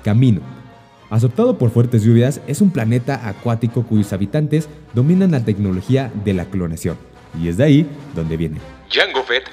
Camino, 0.02 0.40
azotado 1.10 1.58
por 1.58 1.70
fuertes 1.70 2.02
lluvias, 2.02 2.40
es 2.48 2.60
un 2.60 2.72
planeta 2.72 3.28
acuático 3.28 3.84
cuyos 3.84 4.12
habitantes 4.12 4.68
dominan 4.94 5.30
la 5.30 5.44
tecnología 5.44 6.12
de 6.24 6.34
la 6.34 6.46
clonación. 6.46 6.96
Y 7.40 7.48
es 7.48 7.56
de 7.56 7.64
ahí 7.64 7.86
donde 8.16 8.36
viene. 8.36 8.58
Jango 8.90 9.22
Fett, 9.22 9.44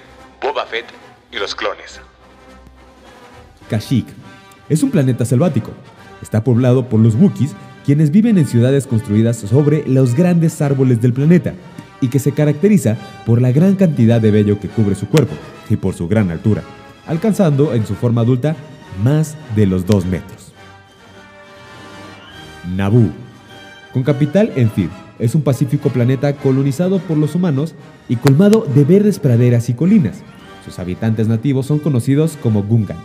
Boba 0.42 0.66
Fett 0.66 0.86
y 1.32 1.38
los 1.38 1.54
clones. 1.54 2.02
Kashyyyk. 3.70 4.08
Es 4.70 4.82
un 4.82 4.90
planeta 4.90 5.24
selvático. 5.24 5.72
Está 6.22 6.44
poblado 6.44 6.90
por 6.90 7.00
los 7.00 7.14
Wookiees, 7.14 7.56
quienes 7.86 8.10
viven 8.10 8.38
en 8.40 8.48
ciudades 8.48 8.88
construidas 8.88 9.38
sobre 9.38 9.88
los 9.88 10.16
grandes 10.16 10.62
árboles 10.62 11.00
del 11.02 11.14
planeta 11.14 11.54
y 12.02 12.08
que 12.08 12.20
se 12.20 12.32
caracteriza 12.32 12.98
por 13.26 13.42
la 13.42 13.52
gran 13.52 13.76
cantidad 13.76 14.22
de 14.22 14.32
vello 14.32 14.60
que 14.60 14.68
cubre 14.68 14.96
su 14.96 15.08
cuerpo 15.08 15.34
y 15.70 15.76
por 15.76 15.94
su 15.94 16.08
gran 16.08 16.32
altura, 16.32 16.64
alcanzando 17.08 17.74
en 17.74 17.86
su 17.86 17.96
forma 17.96 18.22
adulta 18.22 18.56
más 19.04 19.36
de 19.56 19.66
los 19.66 19.86
2 19.86 20.06
metros. 20.06 20.54
Naboo. 22.76 23.12
Con 23.94 24.04
capital 24.04 24.52
en 24.56 24.70
Thir, 24.70 24.90
es 25.18 25.36
un 25.36 25.42
pacífico 25.42 25.90
planeta 25.90 26.34
colonizado 26.34 27.00
por 27.00 27.18
los 27.18 27.36
humanos 27.36 27.76
y 28.08 28.16
colmado 28.16 28.66
de 28.74 28.84
verdes 28.84 29.20
praderas 29.20 29.70
y 29.70 29.74
colinas. 29.74 30.22
Sus 30.64 30.80
habitantes 30.80 31.28
nativos 31.28 31.66
son 31.66 31.80
conocidos 31.80 32.38
como 32.42 32.64
Gungan. 32.64 32.98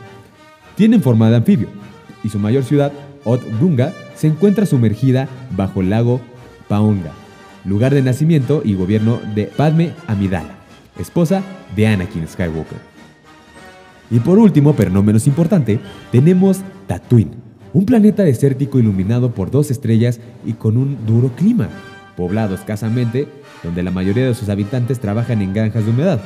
Tienen 0.77 1.03
forma 1.03 1.31
de 1.31 1.37
anfibio 1.37 1.69
y 2.23 2.29
su 2.29 2.39
mayor 2.39 2.65
ciudad, 2.65 2.93
Ot 3.25 3.43
Gunga, 3.61 3.93
se 4.15 4.27
encuentra 4.27 4.67
sumergida 4.67 5.29
bajo 5.57 5.81
el 5.81 5.91
lago 5.91 6.21
Paonga, 6.69 7.13
lugar 7.65 7.95
de 7.95 8.03
nacimiento 8.03 8.63
y 8.65 8.75
gobierno 8.75 9.21
de 9.35 9.47
Padme 9.47 9.93
Amidala, 10.07 10.57
esposa 10.99 11.43
de 11.75 11.87
Anakin 11.87 12.29
Skywalker. 12.29 12.79
Y 14.11 14.21
por 14.21 14.39
último, 14.39 14.75
pero 14.75 14.91
no 14.91 15.03
menos 15.03 15.27
importante, 15.27 15.81
tenemos 16.13 16.61
Tatooine, 16.87 17.33
un 17.73 17.87
planeta 17.87 18.23
desértico 18.23 18.79
iluminado 18.79 19.33
por 19.33 19.51
dos 19.51 19.71
estrellas 19.71 20.21
y 20.45 20.53
con 20.53 20.77
un 20.77 21.07
duro 21.07 21.31
clima, 21.35 21.69
poblado 22.17 22.55
escasamente, 22.55 23.27
donde 23.63 23.83
la 23.83 23.91
mayoría 23.91 24.27
de 24.27 24.35
sus 24.35 24.49
habitantes 24.49 25.01
trabajan 25.01 25.43
en 25.43 25.55
granjas 25.55 25.85
de 25.85 25.91
humedad, 25.91 26.21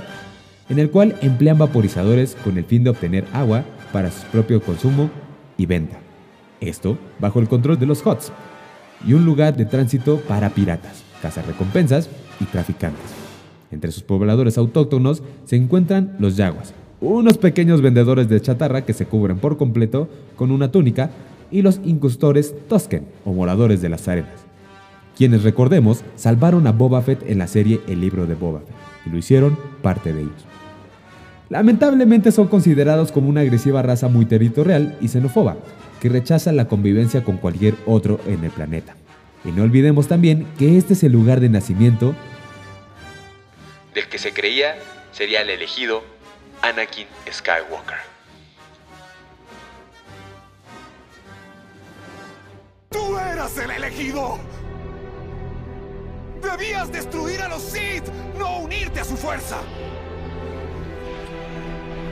en 0.69 0.79
el 0.79 0.91
cual 0.91 1.17
emplean 1.23 1.57
vaporizadores 1.57 2.37
con 2.45 2.59
el 2.59 2.65
fin 2.65 2.85
de 2.85 2.91
obtener 2.91 3.25
agua 3.33 3.65
para 3.93 4.11
su 4.11 4.27
propio 4.27 4.61
consumo 4.61 5.09
y 5.57 5.67
venta. 5.67 5.99
Esto 6.61 6.99
bajo 7.21 7.41
el 7.41 7.49
control 7.49 7.79
de 7.79 7.87
los 7.87 8.05
HOTS, 8.05 8.33
y 9.07 9.15
un 9.15 9.25
lugar 9.25 9.57
de 9.57 9.65
tránsito 9.65 10.21
para 10.21 10.51
piratas, 10.51 11.05
cazarrecompensas 11.23 12.09
y 12.41 12.45
traficantes. 12.45 13.05
Entre 13.71 13.93
sus 13.93 14.03
pobladores 14.03 14.59
autóctonos 14.59 15.23
se 15.45 15.57
encuentran 15.57 16.17
los 16.19 16.37
yaguas, 16.37 16.73
unos 17.01 17.39
pequeños 17.39 17.83
vendedores 17.83 18.29
de 18.29 18.41
chatarra 18.41 18.85
que 18.85 18.93
se 18.93 19.07
cubren 19.07 19.39
por 19.39 19.57
completo 19.57 20.09
con 20.37 20.51
una 20.51 20.71
túnica, 20.71 21.11
y 21.51 21.63
los 21.63 21.81
incustores 21.85 22.55
Tosken, 22.69 23.07
o 23.25 23.33
moradores 23.33 23.81
de 23.81 23.89
las 23.89 24.07
arenas, 24.07 24.35
quienes 25.17 25.43
recordemos 25.43 26.05
salvaron 26.15 26.67
a 26.67 26.73
Boba 26.73 27.01
Fett 27.01 27.29
en 27.29 27.39
la 27.39 27.47
serie 27.47 27.81
El 27.89 28.01
libro 28.01 28.27
de 28.27 28.35
Boba 28.35 28.61
Fett, 28.61 28.77
y 29.07 29.11
lo 29.11 29.19
hicieron 29.19 29.59
parte 29.83 30.13
de 30.13 30.21
ellos. 30.21 30.45
Lamentablemente 31.49 32.33
son 32.33 32.49
considerados 32.49 33.11
como 33.11 33.31
una 33.31 33.41
agresiva 33.41 33.81
raza 33.81 34.09
muy 34.09 34.27
territorial 34.27 34.99
y 35.01 35.09
xenófoba, 35.09 35.57
que 36.01 36.11
rechaza 36.11 36.53
la 36.53 36.69
convivencia 36.69 37.25
con 37.25 37.39
cualquier 37.39 37.75
otro 37.87 38.21
en 38.27 38.45
el 38.45 38.51
planeta. 38.51 38.95
Y 39.45 39.53
no 39.53 39.63
olvidemos 39.63 40.09
también 40.09 40.47
que 40.59 40.77
este 40.77 40.95
es 40.95 41.03
el 41.05 41.13
lugar 41.13 41.41
de 41.41 41.49
nacimiento 41.49 42.15
Del 43.95 44.09
que 44.09 44.19
se 44.19 44.33
creía 44.33 44.77
sería 45.13 45.43
el 45.43 45.51
elegido 45.51 46.03
Anakin 46.63 47.07
Skywalker. 47.31 47.99
¡Tú 52.91 53.19
eras 53.19 53.57
el 53.59 53.71
elegido! 53.71 54.39
¡Debías 56.43 56.91
destruir 56.91 57.41
a 57.41 57.49
los 57.49 57.63
Sith, 57.63 58.09
no 58.39 58.59
unirte 58.61 59.01
a 59.01 59.05
su 59.05 59.17
fuerza! 59.17 59.59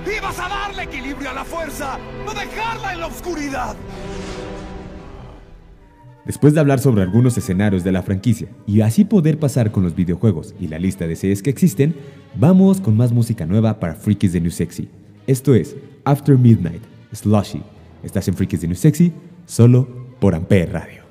¡Ibas 0.07 0.39
a 0.39 0.49
darle 0.49 0.85
equilibrio 0.85 1.31
a 1.31 1.35
la 1.35 1.45
fuerza, 1.45 1.99
no 2.25 2.33
dejarla 2.33 2.93
en 2.93 3.01
la 3.01 3.07
oscuridad! 3.07 3.77
Después 6.27 6.55
de 6.55 6.61
hablar 6.61 6.81
sobre 6.81 7.03
algunos 7.03 7.39
escenarios 7.39 7.85
de 7.85 7.93
la 7.93 8.03
franquicia 8.03 8.49
y 8.67 8.81
así 8.81 9.05
poder 9.05 9.39
pasar 9.39 9.71
con 9.71 9.85
los 9.85 9.95
videojuegos 9.95 10.57
y 10.59 10.67
la 10.67 10.81
lista 10.81 11.07
de 11.07 11.15
series 11.15 11.41
que 11.41 11.51
existen, 11.51 11.95
vamos 12.35 12.81
con 12.81 12.97
más 12.97 13.13
música 13.13 13.47
nueva 13.47 13.79
para 13.79 13.95
Freakies 13.95 14.33
de 14.33 14.41
New 14.41 14.51
Sexy. 14.51 14.89
Esto 15.29 15.55
es 15.55 15.77
After 16.05 16.37
Midnight, 16.37 16.83
Slushy. 17.13 17.63
Estás 18.03 18.27
en 18.27 18.35
Freakies 18.35 18.61
de 18.61 18.67
New 18.67 18.77
Sexy, 18.77 19.13
solo 19.47 19.89
por 20.19 20.35
Ampere 20.35 20.67
Radio. 20.67 21.06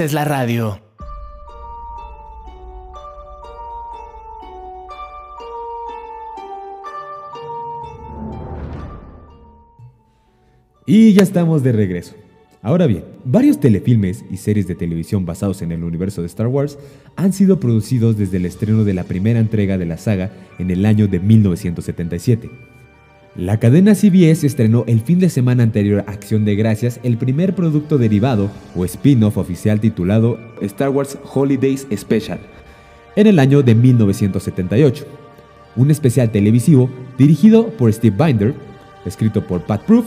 Haces 0.00 0.14
la 0.14 0.24
radio. 0.24 0.80
Y 10.86 11.12
ya 11.12 11.22
estamos 11.22 11.62
de 11.62 11.72
regreso. 11.72 12.14
Ahora 12.62 12.86
bien, 12.86 13.04
varios 13.26 13.60
telefilmes 13.60 14.24
y 14.30 14.38
series 14.38 14.66
de 14.66 14.74
televisión 14.74 15.26
basados 15.26 15.60
en 15.60 15.70
el 15.70 15.84
universo 15.84 16.22
de 16.22 16.28
Star 16.28 16.46
Wars 16.46 16.78
han 17.16 17.34
sido 17.34 17.60
producidos 17.60 18.16
desde 18.16 18.38
el 18.38 18.46
estreno 18.46 18.84
de 18.84 18.94
la 18.94 19.04
primera 19.04 19.38
entrega 19.38 19.76
de 19.76 19.84
la 19.84 19.98
saga 19.98 20.32
en 20.58 20.70
el 20.70 20.86
año 20.86 21.08
de 21.08 21.20
1977. 21.20 22.69
La 23.40 23.58
cadena 23.58 23.94
CBS 23.94 24.46
estrenó 24.46 24.84
el 24.86 25.00
fin 25.00 25.18
de 25.18 25.30
semana 25.30 25.62
anterior 25.62 26.04
a 26.06 26.10
Acción 26.10 26.44
de 26.44 26.56
Gracias 26.56 27.00
el 27.02 27.16
primer 27.16 27.54
producto 27.54 27.96
derivado 27.96 28.50
o 28.76 28.84
spin-off 28.84 29.38
oficial 29.38 29.80
titulado 29.80 30.38
Star 30.60 30.90
Wars 30.90 31.16
Holidays 31.32 31.86
Special 31.90 32.38
en 33.16 33.26
el 33.26 33.38
año 33.38 33.62
de 33.62 33.74
1978. 33.74 35.06
Un 35.74 35.90
especial 35.90 36.30
televisivo 36.30 36.90
dirigido 37.16 37.68
por 37.70 37.90
Steve 37.90 38.14
Binder, 38.22 38.54
escrito 39.06 39.46
por 39.46 39.62
Pat 39.62 39.84
Proof, 39.84 40.04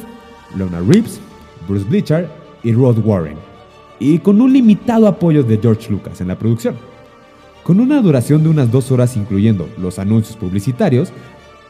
Lona 0.56 0.82
Reeves, 0.82 1.20
Bruce 1.68 1.86
Blichardt 1.90 2.30
y 2.62 2.72
Rod 2.72 3.00
Warren, 3.04 3.38
y 4.00 4.20
con 4.20 4.42
un 4.42 4.54
limitado 4.54 5.08
apoyo 5.08 5.42
de 5.42 5.58
George 5.58 5.90
Lucas 5.90 6.22
en 6.22 6.28
la 6.28 6.38
producción. 6.38 6.76
Con 7.64 7.80
una 7.80 8.00
duración 8.02 8.44
de 8.44 8.50
unas 8.50 8.70
dos 8.72 8.92
horas 8.92 9.18
incluyendo 9.18 9.70
los 9.80 9.98
anuncios 9.98 10.36
publicitarios, 10.36 11.14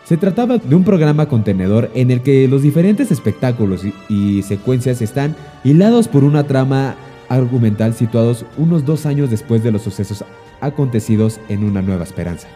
se 0.03 0.17
trataba 0.17 0.57
de 0.57 0.75
un 0.75 0.83
programa 0.83 1.27
contenedor 1.27 1.89
en 1.95 2.11
el 2.11 2.21
que 2.21 2.47
los 2.47 2.61
diferentes 2.61 3.11
espectáculos 3.11 3.83
y, 4.09 4.41
secuencias 4.43 5.01
están 5.01 5.35
hilados 5.63 6.07
por 6.07 6.23
una 6.23 6.43
trama 6.43 6.95
argumental 7.29 7.93
situados 7.93 8.45
unos 8.57 8.85
dos 8.85 9.05
años 9.05 9.29
después 9.29 9.63
de 9.63 9.71
los 9.71 9.81
sucesos 9.81 10.25
acontecidos 10.59 11.39
en 11.49 11.63
Una 11.63 11.81
Nueva 11.81 12.03
Esperanza. 12.03 12.47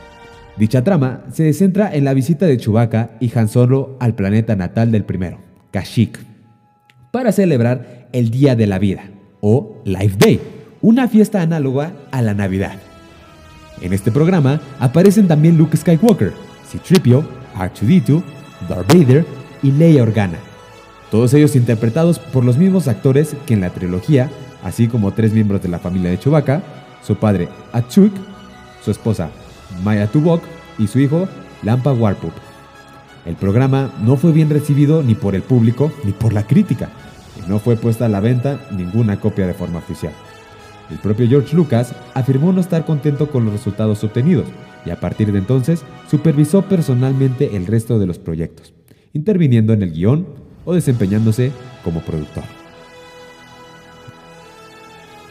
Dicha 0.58 0.84
trama 0.84 1.22
se 1.32 1.54
centra 1.54 1.94
en 1.94 2.04
la 2.04 2.14
visita 2.14 2.46
de 2.46 2.58
Chewbacca 2.58 3.12
y 3.20 3.32
Han 3.38 3.48
Solo 3.48 3.96
al 4.00 4.16
planeta 4.16 4.56
natal 4.56 4.92
del 4.92 5.06
primero, 5.06 5.40
Kashyyyk, 5.72 6.20
para 7.12 7.32
celebrar 7.32 8.10
el 8.12 8.30
Día 8.30 8.56
de 8.56 8.68
la 8.68 8.80
Vida, 8.80 9.04
o 9.40 9.82
Life 9.86 10.18
Day, 10.18 10.42
una 10.82 11.08
fiesta 11.08 11.42
análoga 11.42 11.94
a 12.12 12.22
la 12.22 12.34
Navidad. 12.34 12.80
En 13.82 13.94
este 13.94 14.12
programa 14.12 14.60
aparecen 14.80 15.28
también 15.28 15.58
Luke 15.58 15.78
Skywalker, 15.78 16.34
C-3PO, 16.72 17.37
R2-D2, 17.58 18.24
Darth 18.70 18.94
Vader 18.94 19.26
y 19.64 19.72
Leia 19.72 20.04
Organa. 20.04 20.38
Todos 21.12 21.34
ellos 21.34 21.56
interpretados 21.56 22.20
por 22.20 22.44
los 22.44 22.58
mismos 22.58 22.88
actores 22.88 23.36
que 23.46 23.54
en 23.54 23.62
la 23.62 23.70
trilogía, 23.70 24.30
así 24.64 24.88
como 24.88 25.14
tres 25.14 25.34
miembros 25.34 25.62
de 25.62 25.70
la 25.70 25.80
familia 25.80 26.10
de 26.10 26.20
Chewbacca, 26.20 26.62
su 27.02 27.16
padre 27.16 27.48
Achuk, 27.72 28.14
su 28.84 28.92
esposa 28.92 29.30
Maya 29.84 30.08
Tuvok 30.08 30.44
y 30.78 30.88
su 30.88 31.00
hijo 31.00 31.28
Lampa 31.64 31.94
Warpup. 31.94 32.34
El 33.26 33.36
programa 33.36 33.92
no 34.02 34.16
fue 34.16 34.32
bien 34.32 34.50
recibido 34.50 35.04
ni 35.04 35.16
por 35.16 35.36
el 35.36 35.42
público 35.42 35.92
ni 36.04 36.12
por 36.12 36.34
la 36.34 36.48
crítica, 36.48 36.90
y 37.38 37.50
no 37.50 37.60
fue 37.60 37.76
puesta 37.76 38.06
a 38.06 38.10
la 38.10 38.20
venta 38.20 38.60
ninguna 38.72 39.20
copia 39.20 39.48
de 39.48 39.54
forma 39.54 39.80
oficial. 39.80 40.14
El 40.90 40.98
propio 40.98 41.28
George 41.28 41.56
Lucas 41.56 41.94
afirmó 42.14 42.54
no 42.54 42.62
estar 42.62 42.86
contento 42.86 43.30
con 43.30 43.44
los 43.44 43.54
resultados 43.54 44.04
obtenidos 44.04 44.46
y 44.86 44.90
a 44.90 45.00
partir 45.00 45.32
de 45.32 45.40
entonces 45.40 45.84
supervisó 46.10 46.62
personalmente 46.64 47.56
el 47.58 47.68
resto 47.68 48.00
de 48.00 48.06
los 48.06 48.20
proyectos, 48.20 48.74
interviniendo 49.14 49.74
en 49.74 49.84
el 49.84 49.92
guion 49.92 50.28
o 50.64 50.74
desempeñándose 50.74 51.52
como 51.84 52.02
productor. 52.02 52.44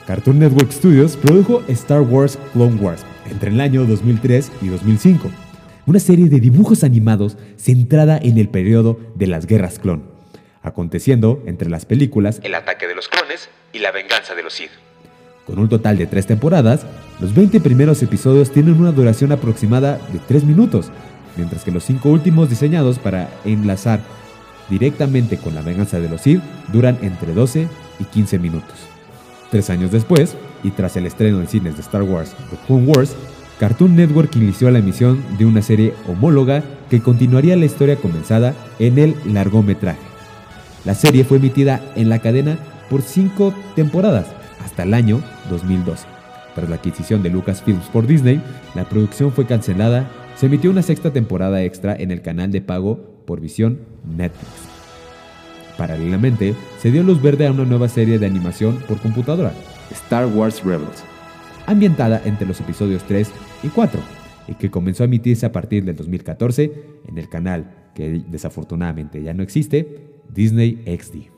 Cartoon 0.06 0.38
Network 0.38 0.70
Studios 0.70 1.16
produjo 1.16 1.64
Star 1.68 2.02
Wars 2.02 2.38
Clone 2.52 2.76
Wars 2.76 3.04
entre 3.28 3.50
el 3.50 3.60
año 3.60 3.84
2003 3.86 4.52
y 4.62 4.68
2005, 4.68 5.30
una 5.86 5.98
serie 5.98 6.28
de 6.28 6.38
dibujos 6.38 6.84
animados 6.84 7.36
centrada 7.56 8.18
en 8.18 8.38
el 8.38 8.48
periodo 8.48 9.00
de 9.14 9.26
las 9.26 9.46
guerras 9.46 9.78
clon, 9.78 10.04
aconteciendo 10.62 11.42
entre 11.46 11.70
las 11.70 11.86
películas 11.86 12.40
El 12.44 12.54
ataque 12.54 12.86
de 12.86 12.94
los 12.94 13.08
clones 13.08 13.48
y 13.72 13.78
la 13.80 13.90
venganza 13.90 14.34
de 14.34 14.42
los 14.44 14.52
Sith. 14.52 14.85
Con 15.46 15.60
un 15.60 15.68
total 15.68 15.96
de 15.96 16.06
tres 16.06 16.26
temporadas, 16.26 16.84
los 17.20 17.32
20 17.34 17.60
primeros 17.60 18.02
episodios 18.02 18.50
tienen 18.50 18.80
una 18.80 18.90
duración 18.90 19.30
aproximada 19.30 19.98
de 20.12 20.18
3 20.18 20.44
minutos, 20.44 20.90
mientras 21.36 21.62
que 21.62 21.70
los 21.70 21.84
5 21.84 22.08
últimos 22.08 22.50
diseñados 22.50 22.98
para 22.98 23.30
enlazar 23.44 24.00
directamente 24.68 25.38
con 25.38 25.54
la 25.54 25.62
venganza 25.62 26.00
de 26.00 26.08
los 26.08 26.22
Sith 26.22 26.42
duran 26.72 26.98
entre 27.00 27.32
12 27.32 27.68
y 28.00 28.04
15 28.04 28.38
minutos. 28.40 28.74
Tres 29.50 29.70
años 29.70 29.92
después, 29.92 30.36
y 30.64 30.70
tras 30.70 30.96
el 30.96 31.06
estreno 31.06 31.40
en 31.40 31.46
cines 31.46 31.76
de 31.76 31.82
Star 31.82 32.02
Wars 32.02 32.34
The 32.50 32.56
Clone 32.66 32.86
Wars, 32.86 33.14
Cartoon 33.60 33.94
Network 33.94 34.34
inició 34.34 34.70
la 34.72 34.80
emisión 34.80 35.22
de 35.38 35.46
una 35.46 35.62
serie 35.62 35.94
homóloga 36.08 36.64
que 36.90 37.00
continuaría 37.00 37.56
la 37.56 37.64
historia 37.64 37.96
comenzada 37.96 38.52
en 38.80 38.98
el 38.98 39.14
largometraje. 39.24 40.00
La 40.84 40.94
serie 40.94 41.24
fue 41.24 41.38
emitida 41.38 41.80
en 41.94 42.08
la 42.08 42.18
cadena 42.18 42.58
por 42.90 43.02
cinco 43.02 43.54
temporadas, 43.74 44.26
hasta 44.66 44.82
el 44.82 44.94
año 44.94 45.22
2012. 45.48 46.06
Tras 46.54 46.68
la 46.68 46.76
adquisición 46.76 47.22
de 47.22 47.30
Lucasfilms 47.30 47.86
por 47.86 48.06
Disney, 48.06 48.42
la 48.74 48.88
producción 48.88 49.30
fue 49.30 49.46
cancelada. 49.46 50.10
Se 50.36 50.46
emitió 50.46 50.70
una 50.70 50.82
sexta 50.82 51.12
temporada 51.12 51.62
extra 51.62 51.94
en 51.94 52.10
el 52.10 52.20
canal 52.20 52.50
de 52.50 52.60
pago 52.60 53.22
por 53.26 53.40
visión 53.40 53.78
Netflix. 54.04 54.50
Paralelamente, 55.78 56.54
se 56.80 56.90
dio 56.90 57.04
luz 57.04 57.22
verde 57.22 57.46
a 57.46 57.52
una 57.52 57.64
nueva 57.64 57.88
serie 57.88 58.18
de 58.18 58.26
animación 58.26 58.78
por 58.88 58.98
computadora, 58.98 59.52
Star 59.92 60.26
Wars 60.26 60.64
Rebels, 60.64 61.04
ambientada 61.66 62.20
entre 62.24 62.46
los 62.46 62.60
episodios 62.60 63.04
3 63.04 63.30
y 63.62 63.68
4, 63.68 64.00
y 64.48 64.54
que 64.54 64.70
comenzó 64.70 65.04
a 65.04 65.06
emitirse 65.06 65.46
a 65.46 65.52
partir 65.52 65.84
del 65.84 65.94
2014 65.94 66.72
en 67.06 67.18
el 67.18 67.28
canal 67.28 67.90
que 67.94 68.22
desafortunadamente 68.28 69.22
ya 69.22 69.32
no 69.32 69.42
existe, 69.42 70.10
Disney 70.28 70.82
XD. 70.86 71.35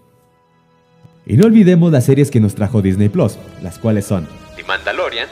Y 1.31 1.37
no 1.37 1.45
olvidemos 1.45 1.93
las 1.93 2.07
series 2.07 2.31
que 2.31 2.41
nos 2.41 2.55
trajo 2.55 2.81
Disney 2.81 3.11
Plus, 3.11 3.37
las 3.62 3.79
cuales 3.79 4.07
son 4.07 4.27
The 4.57 4.64
Mandalorian, 4.64 5.29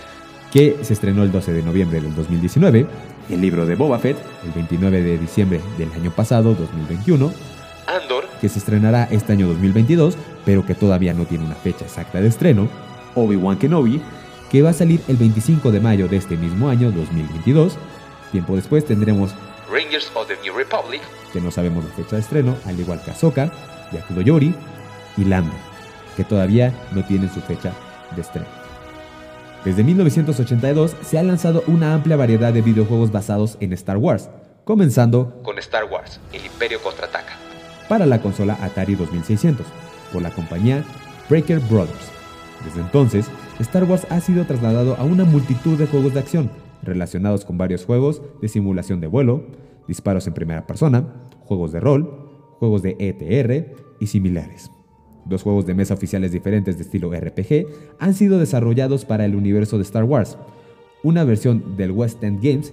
que 0.52 0.76
se 0.82 0.92
estrenó 0.92 1.22
el 1.22 1.32
12 1.32 1.54
de 1.54 1.62
noviembre 1.62 2.02
del 2.02 2.14
2019, 2.14 2.86
el 3.30 3.40
libro 3.40 3.64
de 3.64 3.76
Boba 3.76 3.98
Fett, 3.98 4.18
el 4.44 4.52
29 4.52 5.00
de 5.00 5.16
diciembre 5.16 5.58
del 5.78 5.90
año 5.94 6.10
pasado, 6.10 6.54
2021, 6.54 7.32
Andor, 7.86 8.28
que 8.42 8.50
se 8.50 8.58
estrenará 8.58 9.08
este 9.10 9.32
año 9.32 9.48
2022, 9.48 10.18
pero 10.44 10.66
que 10.66 10.74
todavía 10.74 11.14
no 11.14 11.24
tiene 11.24 11.46
una 11.46 11.54
fecha 11.54 11.86
exacta 11.86 12.20
de 12.20 12.28
estreno, 12.28 12.68
Obi-Wan 13.14 13.58
Kenobi, 13.58 14.02
que 14.50 14.60
va 14.60 14.70
a 14.70 14.74
salir 14.74 15.00
el 15.08 15.16
25 15.16 15.72
de 15.72 15.80
mayo 15.80 16.08
de 16.08 16.18
este 16.18 16.36
mismo 16.36 16.68
año 16.68 16.92
2022. 16.92 17.78
Tiempo 18.32 18.54
después 18.54 18.84
tendremos 18.84 19.34
Rangers 19.72 20.10
of 20.12 20.28
the 20.28 20.36
New 20.42 20.54
Republic, 20.54 21.00
que 21.32 21.40
no 21.40 21.50
sabemos 21.50 21.86
la 21.86 21.90
fecha 21.92 22.16
de 22.16 22.20
estreno, 22.20 22.54
al 22.66 22.78
igual 22.78 23.02
que 23.02 23.12
Ahsoka, 23.12 23.50
Yakudo 23.92 24.20
Yori 24.20 24.54
y 25.16 25.24
Lando, 25.24 25.54
que 26.16 26.24
todavía 26.24 26.72
no 26.92 27.04
tienen 27.04 27.30
su 27.30 27.40
fecha 27.40 27.72
de 28.14 28.22
estreno. 28.22 28.46
Desde 29.64 29.82
1982 29.82 30.94
se 31.02 31.18
ha 31.18 31.22
lanzado 31.22 31.64
una 31.66 31.92
amplia 31.92 32.16
variedad 32.16 32.52
de 32.52 32.62
videojuegos 32.62 33.10
basados 33.10 33.56
en 33.60 33.72
Star 33.72 33.96
Wars, 33.96 34.30
comenzando 34.64 35.42
con 35.42 35.58
Star 35.58 35.84
Wars, 35.84 36.20
El 36.32 36.46
Imperio 36.46 36.80
Contraataca, 36.80 37.34
para 37.88 38.06
la 38.06 38.20
consola 38.22 38.56
Atari 38.62 38.94
2600, 38.94 39.66
por 40.12 40.22
la 40.22 40.30
compañía 40.30 40.84
Breaker 41.28 41.58
Brothers. 41.60 42.12
Desde 42.64 42.80
entonces, 42.80 43.26
Star 43.58 43.84
Wars 43.84 44.06
ha 44.08 44.20
sido 44.20 44.44
trasladado 44.44 44.96
a 44.96 45.04
una 45.04 45.24
multitud 45.24 45.76
de 45.76 45.86
juegos 45.86 46.14
de 46.14 46.20
acción, 46.20 46.50
relacionados 46.82 47.44
con 47.44 47.58
varios 47.58 47.84
juegos 47.84 48.22
de 48.40 48.48
simulación 48.48 49.00
de 49.00 49.08
vuelo, 49.08 49.46
disparos 49.88 50.26
en 50.26 50.34
primera 50.34 50.66
persona, 50.66 51.28
juegos 51.40 51.72
de 51.72 51.80
rol, 51.80 52.56
juegos 52.58 52.82
de 52.82 52.96
ETR 52.98 53.74
y 53.98 54.06
similares. 54.06 54.70
Dos 55.28 55.42
juegos 55.42 55.66
de 55.66 55.74
mesa 55.74 55.94
oficiales 55.94 56.30
diferentes 56.32 56.76
de 56.76 56.84
estilo 56.84 57.10
RPG 57.12 57.66
han 57.98 58.14
sido 58.14 58.38
desarrollados 58.38 59.04
para 59.04 59.24
el 59.24 59.34
universo 59.34 59.76
de 59.76 59.82
Star 59.82 60.04
Wars. 60.04 60.38
Una 61.02 61.24
versión 61.24 61.76
del 61.76 61.90
West 61.90 62.22
End 62.22 62.42
Games 62.42 62.72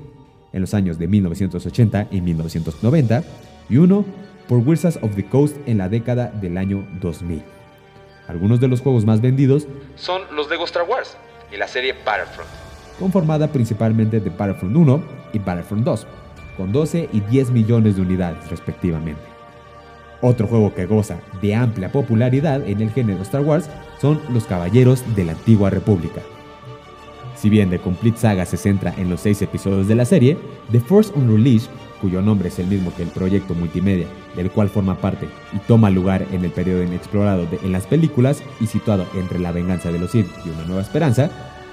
en 0.54 0.62
los 0.62 0.74
años 0.74 1.00
de 1.00 1.08
1980 1.08 2.08
y 2.12 2.22
1990 2.22 3.24
y 3.70 3.78
uno 3.78 4.06
por 4.48 4.60
Wizards 4.60 5.00
of 5.02 5.16
the 5.16 5.26
Coast 5.26 5.58
en 5.66 5.80
la 5.80 5.90
década 5.90 6.28
del 6.28 6.58
año 6.58 6.88
2000. 7.02 7.42
Algunos 8.28 8.60
de 8.60 8.68
los 8.68 8.82
juegos 8.82 9.06
más 9.06 9.20
vendidos 9.20 9.68
Son 9.96 10.22
los 10.36 10.50
Lego 10.50 10.66
Star 10.66 10.88
Wars 10.88 11.18
y 11.52 11.58
la 11.58 11.68
serie 11.68 11.94
Battlefront. 12.06 12.50
conformada 13.00 13.48
principalmente 13.52 14.20
de 14.20 14.30
Battlefront 14.30 14.76
1 14.76 15.04
y 15.34 15.40
Battlefront 15.40 15.84
2, 15.84 16.08
con 16.56 16.72
12 16.72 17.10
y 17.12 17.20
10 17.20 17.50
millones 17.50 17.96
de 17.96 18.04
unidades 18.04 18.48
respectivamente. 18.50 19.33
Otro 20.26 20.48
juego 20.48 20.74
que 20.74 20.86
goza 20.86 21.18
de 21.42 21.54
amplia 21.54 21.92
popularidad 21.92 22.66
en 22.66 22.82
el 22.82 22.92
género 22.92 23.22
Star 23.24 23.42
Wars 23.42 23.70
son 24.00 24.22
los 24.32 24.46
Caballeros 24.46 25.04
de 25.18 25.26
la 25.26 25.34
Antigua 25.34 25.70
República. 25.70 26.22
Si 27.36 27.50
bien 27.50 27.70
The 27.70 27.80
Complete 27.80 28.18
Saga 28.18 28.46
se 28.46 28.56
centra 28.56 28.94
en 28.98 29.10
los 29.10 29.20
seis 29.20 29.42
episodios 29.42 29.90
de 29.90 29.96
la 29.96 30.06
serie, 30.06 30.38
The 30.72 30.80
Force 30.80 31.12
Unleashed, 31.14 31.68
cuyo 32.02 32.22
nombre 32.22 32.48
es 32.48 32.58
el 32.60 32.68
mismo 32.68 32.94
que 32.96 33.04
el 33.04 33.10
proyecto 33.10 33.54
multimedia 33.54 34.08
del 34.38 34.50
cual 34.50 34.70
forma 34.70 34.96
parte 34.96 35.28
y 35.54 35.58
toma 35.60 35.90
lugar 35.90 36.26
en 36.32 36.46
el 36.46 36.52
periodo 36.52 36.84
inexplorado 36.84 37.46
de- 37.46 37.60
en 37.62 37.74
las 37.74 37.86
películas 37.86 38.42
y 38.62 38.68
situado 38.68 39.06
entre 39.16 39.40
la 39.40 39.52
venganza 39.52 39.92
de 39.92 40.00
los 40.00 40.12
Sith 40.12 40.28
y 40.46 40.50
una 40.52 40.64
nueva 40.66 40.82
esperanza, 40.84 41.30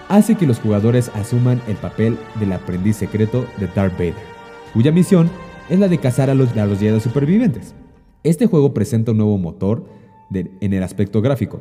hace 0.09 0.35
que 0.35 0.47
los 0.49 0.59
jugadores 0.59 1.09
asuman 1.15 1.63
el 1.69 1.77
papel 1.77 2.19
del 2.41 2.53
aprendiz 2.53 2.97
secreto 2.97 3.47
de 3.59 3.69
Darth 3.69 3.93
Vader, 3.93 4.15
cuya 4.75 4.91
misión 4.91 5.31
es 5.69 5.79
la 5.79 5.87
de 5.87 5.99
cazar 5.99 6.31
a 6.31 6.35
los, 6.35 6.57
a 6.57 6.67
los 6.67 6.81
Jedi 6.81 6.99
supervivientes. 7.01 7.75
Este 8.23 8.47
juego 8.47 8.75
presenta 8.75 9.13
un 9.13 9.19
nuevo 9.19 9.39
motor 9.39 9.85
de- 10.29 10.51
en 10.61 10.73
el 10.73 10.83
aspecto 10.83 11.23
gráfico 11.23 11.61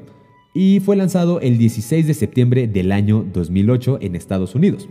y 0.54 0.80
fue 0.82 0.96
lanzado 0.96 1.40
el 1.40 1.58
16 1.58 2.06
de 2.08 2.14
septiembre 2.14 2.68
del 2.68 2.92
año 2.92 3.26
2008 3.34 4.00
en 4.02 4.16
Estados 4.16 4.56
Unidos. 4.56 4.88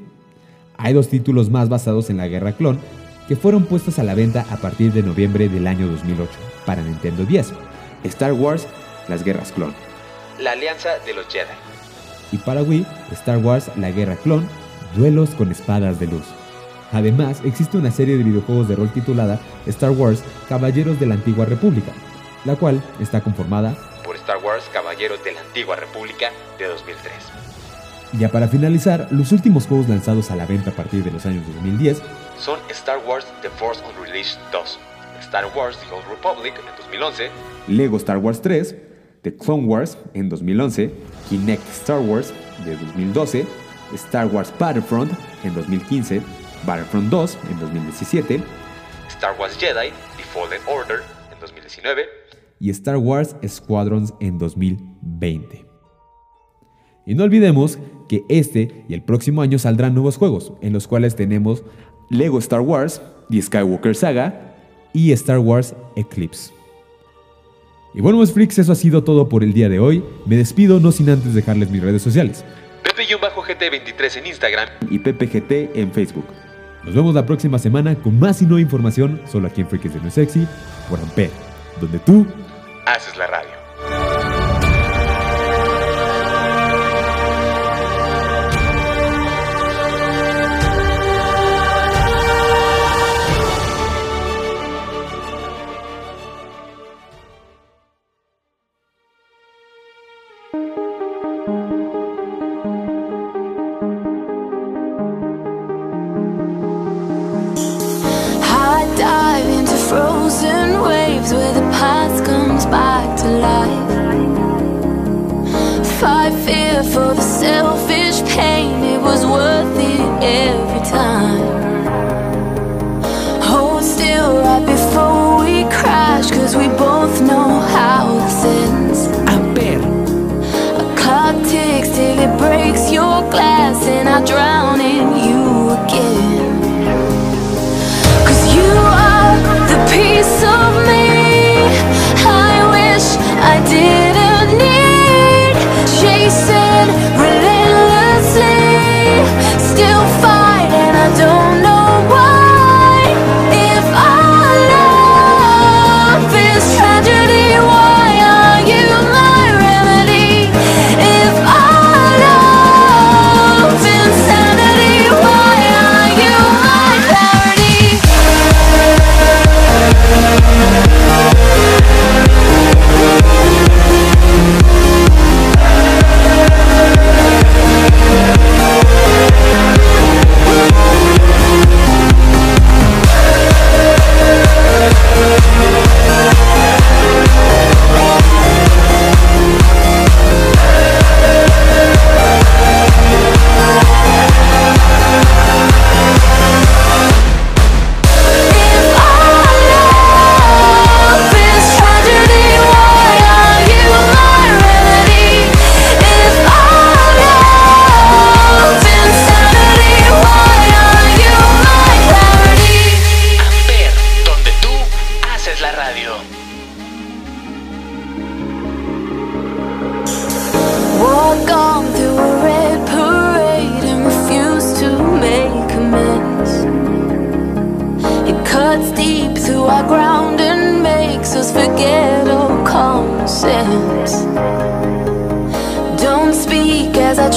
Hay 0.76 0.94
dos 0.94 1.08
títulos 1.08 1.50
más 1.50 1.68
basados 1.68 2.08
en 2.10 2.16
la 2.16 2.28
Guerra 2.28 2.52
Clon 2.52 2.78
que 3.26 3.36
fueron 3.36 3.64
puestos 3.66 3.98
a 3.98 4.04
la 4.04 4.14
venta 4.14 4.46
a 4.50 4.56
partir 4.56 4.92
de 4.92 5.02
noviembre 5.02 5.48
del 5.48 5.66
año 5.66 5.86
2008 5.88 6.30
para 6.64 6.82
Nintendo 6.82 7.24
10. 7.24 7.52
Star 8.04 8.32
Wars, 8.32 8.66
las 9.08 9.22
Guerras 9.24 9.52
Clon. 9.52 9.72
La 10.42 10.52
Alianza 10.52 10.90
de 11.04 11.12
los 11.14 11.26
Jedi. 11.26 11.50
Y 12.32 12.38
para 12.38 12.62
Wii, 12.62 12.86
Star 13.12 13.38
Wars, 13.38 13.70
la 13.76 13.90
Guerra 13.90 14.16
Clon, 14.16 14.46
Duelos 14.96 15.30
con 15.30 15.50
Espadas 15.50 16.00
de 16.00 16.06
Luz. 16.06 16.24
Además, 16.92 17.42
existe 17.44 17.76
una 17.76 17.90
serie 17.90 18.16
de 18.16 18.24
videojuegos 18.24 18.68
de 18.68 18.76
rol 18.76 18.90
titulada 18.90 19.38
Star 19.66 19.90
Wars, 19.90 20.22
Caballeros 20.48 20.98
de 20.98 21.06
la 21.06 21.14
Antigua 21.14 21.44
República, 21.44 21.92
la 22.44 22.56
cual 22.56 22.82
está 23.00 23.20
conformada 23.20 23.74
Por 24.04 24.16
Star 24.16 24.38
Wars 24.42 24.64
Caballeros 24.72 25.22
de 25.24 25.32
la 25.32 25.40
Antigua 25.40 25.76
República 25.76 26.30
de 26.58 26.66
2003. 26.66 27.12
Y 28.14 28.18
ya 28.18 28.30
para 28.30 28.48
finalizar, 28.48 29.08
los 29.10 29.32
últimos 29.32 29.66
juegos 29.66 29.88
lanzados 29.88 30.30
a 30.30 30.36
la 30.36 30.46
venta 30.46 30.70
a 30.70 30.72
partir 30.72 31.04
de 31.04 31.10
los 31.10 31.26
años 31.26 31.46
2010 31.46 32.00
Son 32.38 32.58
Star 32.70 32.98
Wars 33.06 33.26
The 33.42 33.50
Force 33.50 33.82
Unleashed 34.00 34.38
2, 34.50 34.78
Star 35.20 35.44
Wars 35.54 35.76
The 35.78 35.94
Old 35.94 36.04
Republic 36.08 36.54
en 36.58 36.76
2011, 36.76 37.30
Lego 37.68 37.98
Star 37.98 38.16
Wars 38.16 38.40
3, 38.40 38.74
The 39.22 39.36
Clone 39.36 39.66
Wars 39.66 39.98
en 40.14 40.30
2011, 40.30 40.90
Kinect 41.28 41.62
Star 41.68 42.00
Wars 42.00 42.32
de 42.64 42.76
2012, 42.76 43.46
Star 43.94 44.26
Wars 44.28 44.52
Battlefront 44.58 45.12
en 45.44 45.54
2015, 45.54 46.22
Battlefront 46.66 47.10
2 47.10 47.38
en 47.50 47.60
2017 47.60 48.42
Star 49.08 49.34
Wars 49.38 49.56
Jedi 49.58 49.90
The 50.16 50.22
Fallen 50.22 50.60
Order 50.66 51.00
en 51.32 51.40
2019, 51.40 52.02
y 52.60 52.70
Star 52.70 52.96
Wars 52.96 53.36
Squadrons 53.46 54.14
en 54.20 54.38
2020. 54.38 55.64
Y 57.06 57.14
no 57.14 57.24
olvidemos 57.24 57.78
que 58.08 58.24
este 58.28 58.84
y 58.88 58.94
el 58.94 59.02
próximo 59.02 59.42
año 59.42 59.58
saldrán 59.58 59.94
nuevos 59.94 60.16
juegos, 60.16 60.52
en 60.60 60.72
los 60.72 60.86
cuales 60.86 61.16
tenemos 61.16 61.62
Lego 62.10 62.38
Star 62.38 62.60
Wars, 62.60 63.00
The 63.30 63.42
Skywalker 63.42 63.94
Saga 63.94 64.56
y 64.92 65.12
Star 65.12 65.38
Wars 65.38 65.74
Eclipse. 65.96 66.52
Y 67.94 68.00
bueno, 68.00 68.18
pues 68.18 68.32
freaks, 68.32 68.58
eso 68.58 68.72
ha 68.72 68.76
sido 68.76 69.02
todo 69.02 69.28
por 69.28 69.42
el 69.42 69.52
día 69.54 69.68
de 69.68 69.78
hoy. 69.78 70.04
Me 70.26 70.36
despido 70.36 70.78
no 70.78 70.92
sin 70.92 71.08
antes 71.08 71.34
dejarles 71.34 71.70
mis 71.70 71.82
redes 71.82 72.02
sociales 72.02 72.44
Pepe-GT23 72.98 74.18
en 74.18 74.26
Instagram 74.26 74.68
y 74.90 74.98
PPGT 74.98 75.76
en 75.76 75.92
Facebook. 75.92 76.26
Nos 76.88 76.94
vemos 76.94 77.14
la 77.14 77.26
próxima 77.26 77.58
semana 77.58 77.94
con 77.96 78.18
más 78.18 78.40
y 78.40 78.46
nueva 78.46 78.62
información 78.62 79.20
solo 79.30 79.46
aquí 79.46 79.60
en 79.60 79.68
Freaks 79.68 79.92
de 79.92 80.00
No 80.00 80.10
Sexy 80.10 80.48
por 80.88 80.98
Ampere, 80.98 81.30
donde 81.82 81.98
tú 81.98 82.26
haces 82.86 83.14
la 83.18 83.26
radio. 83.26 83.57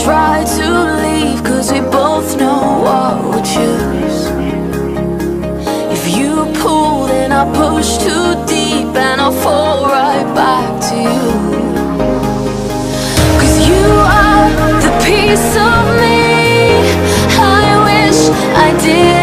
try 0.04 0.44
to 0.44 0.68
leave 1.04 1.44
Cause 1.44 1.72
we 1.72 1.80
both 1.80 2.38
know 2.38 2.62
what 2.86 3.16
we 3.32 3.40
choose. 3.54 4.20
If 5.96 6.18
you 6.18 6.34
pull 6.62 7.06
then 7.08 7.32
I 7.32 7.44
push 7.54 7.98
too 7.98 8.28
deep 8.48 8.96
And 8.96 9.22
I'll 9.22 9.32
fall 9.32 9.86
right 9.86 10.28
back 10.34 10.70
to 10.90 10.96
you. 10.96 11.28
Cause 13.40 13.58
you 13.70 13.86
are 14.24 14.50
the 14.86 14.94
piece 15.06 15.52
of 15.70 15.82
me. 16.02 16.20
I 17.38 17.68
wish 17.90 18.20
I 18.66 18.70
did 18.86 19.21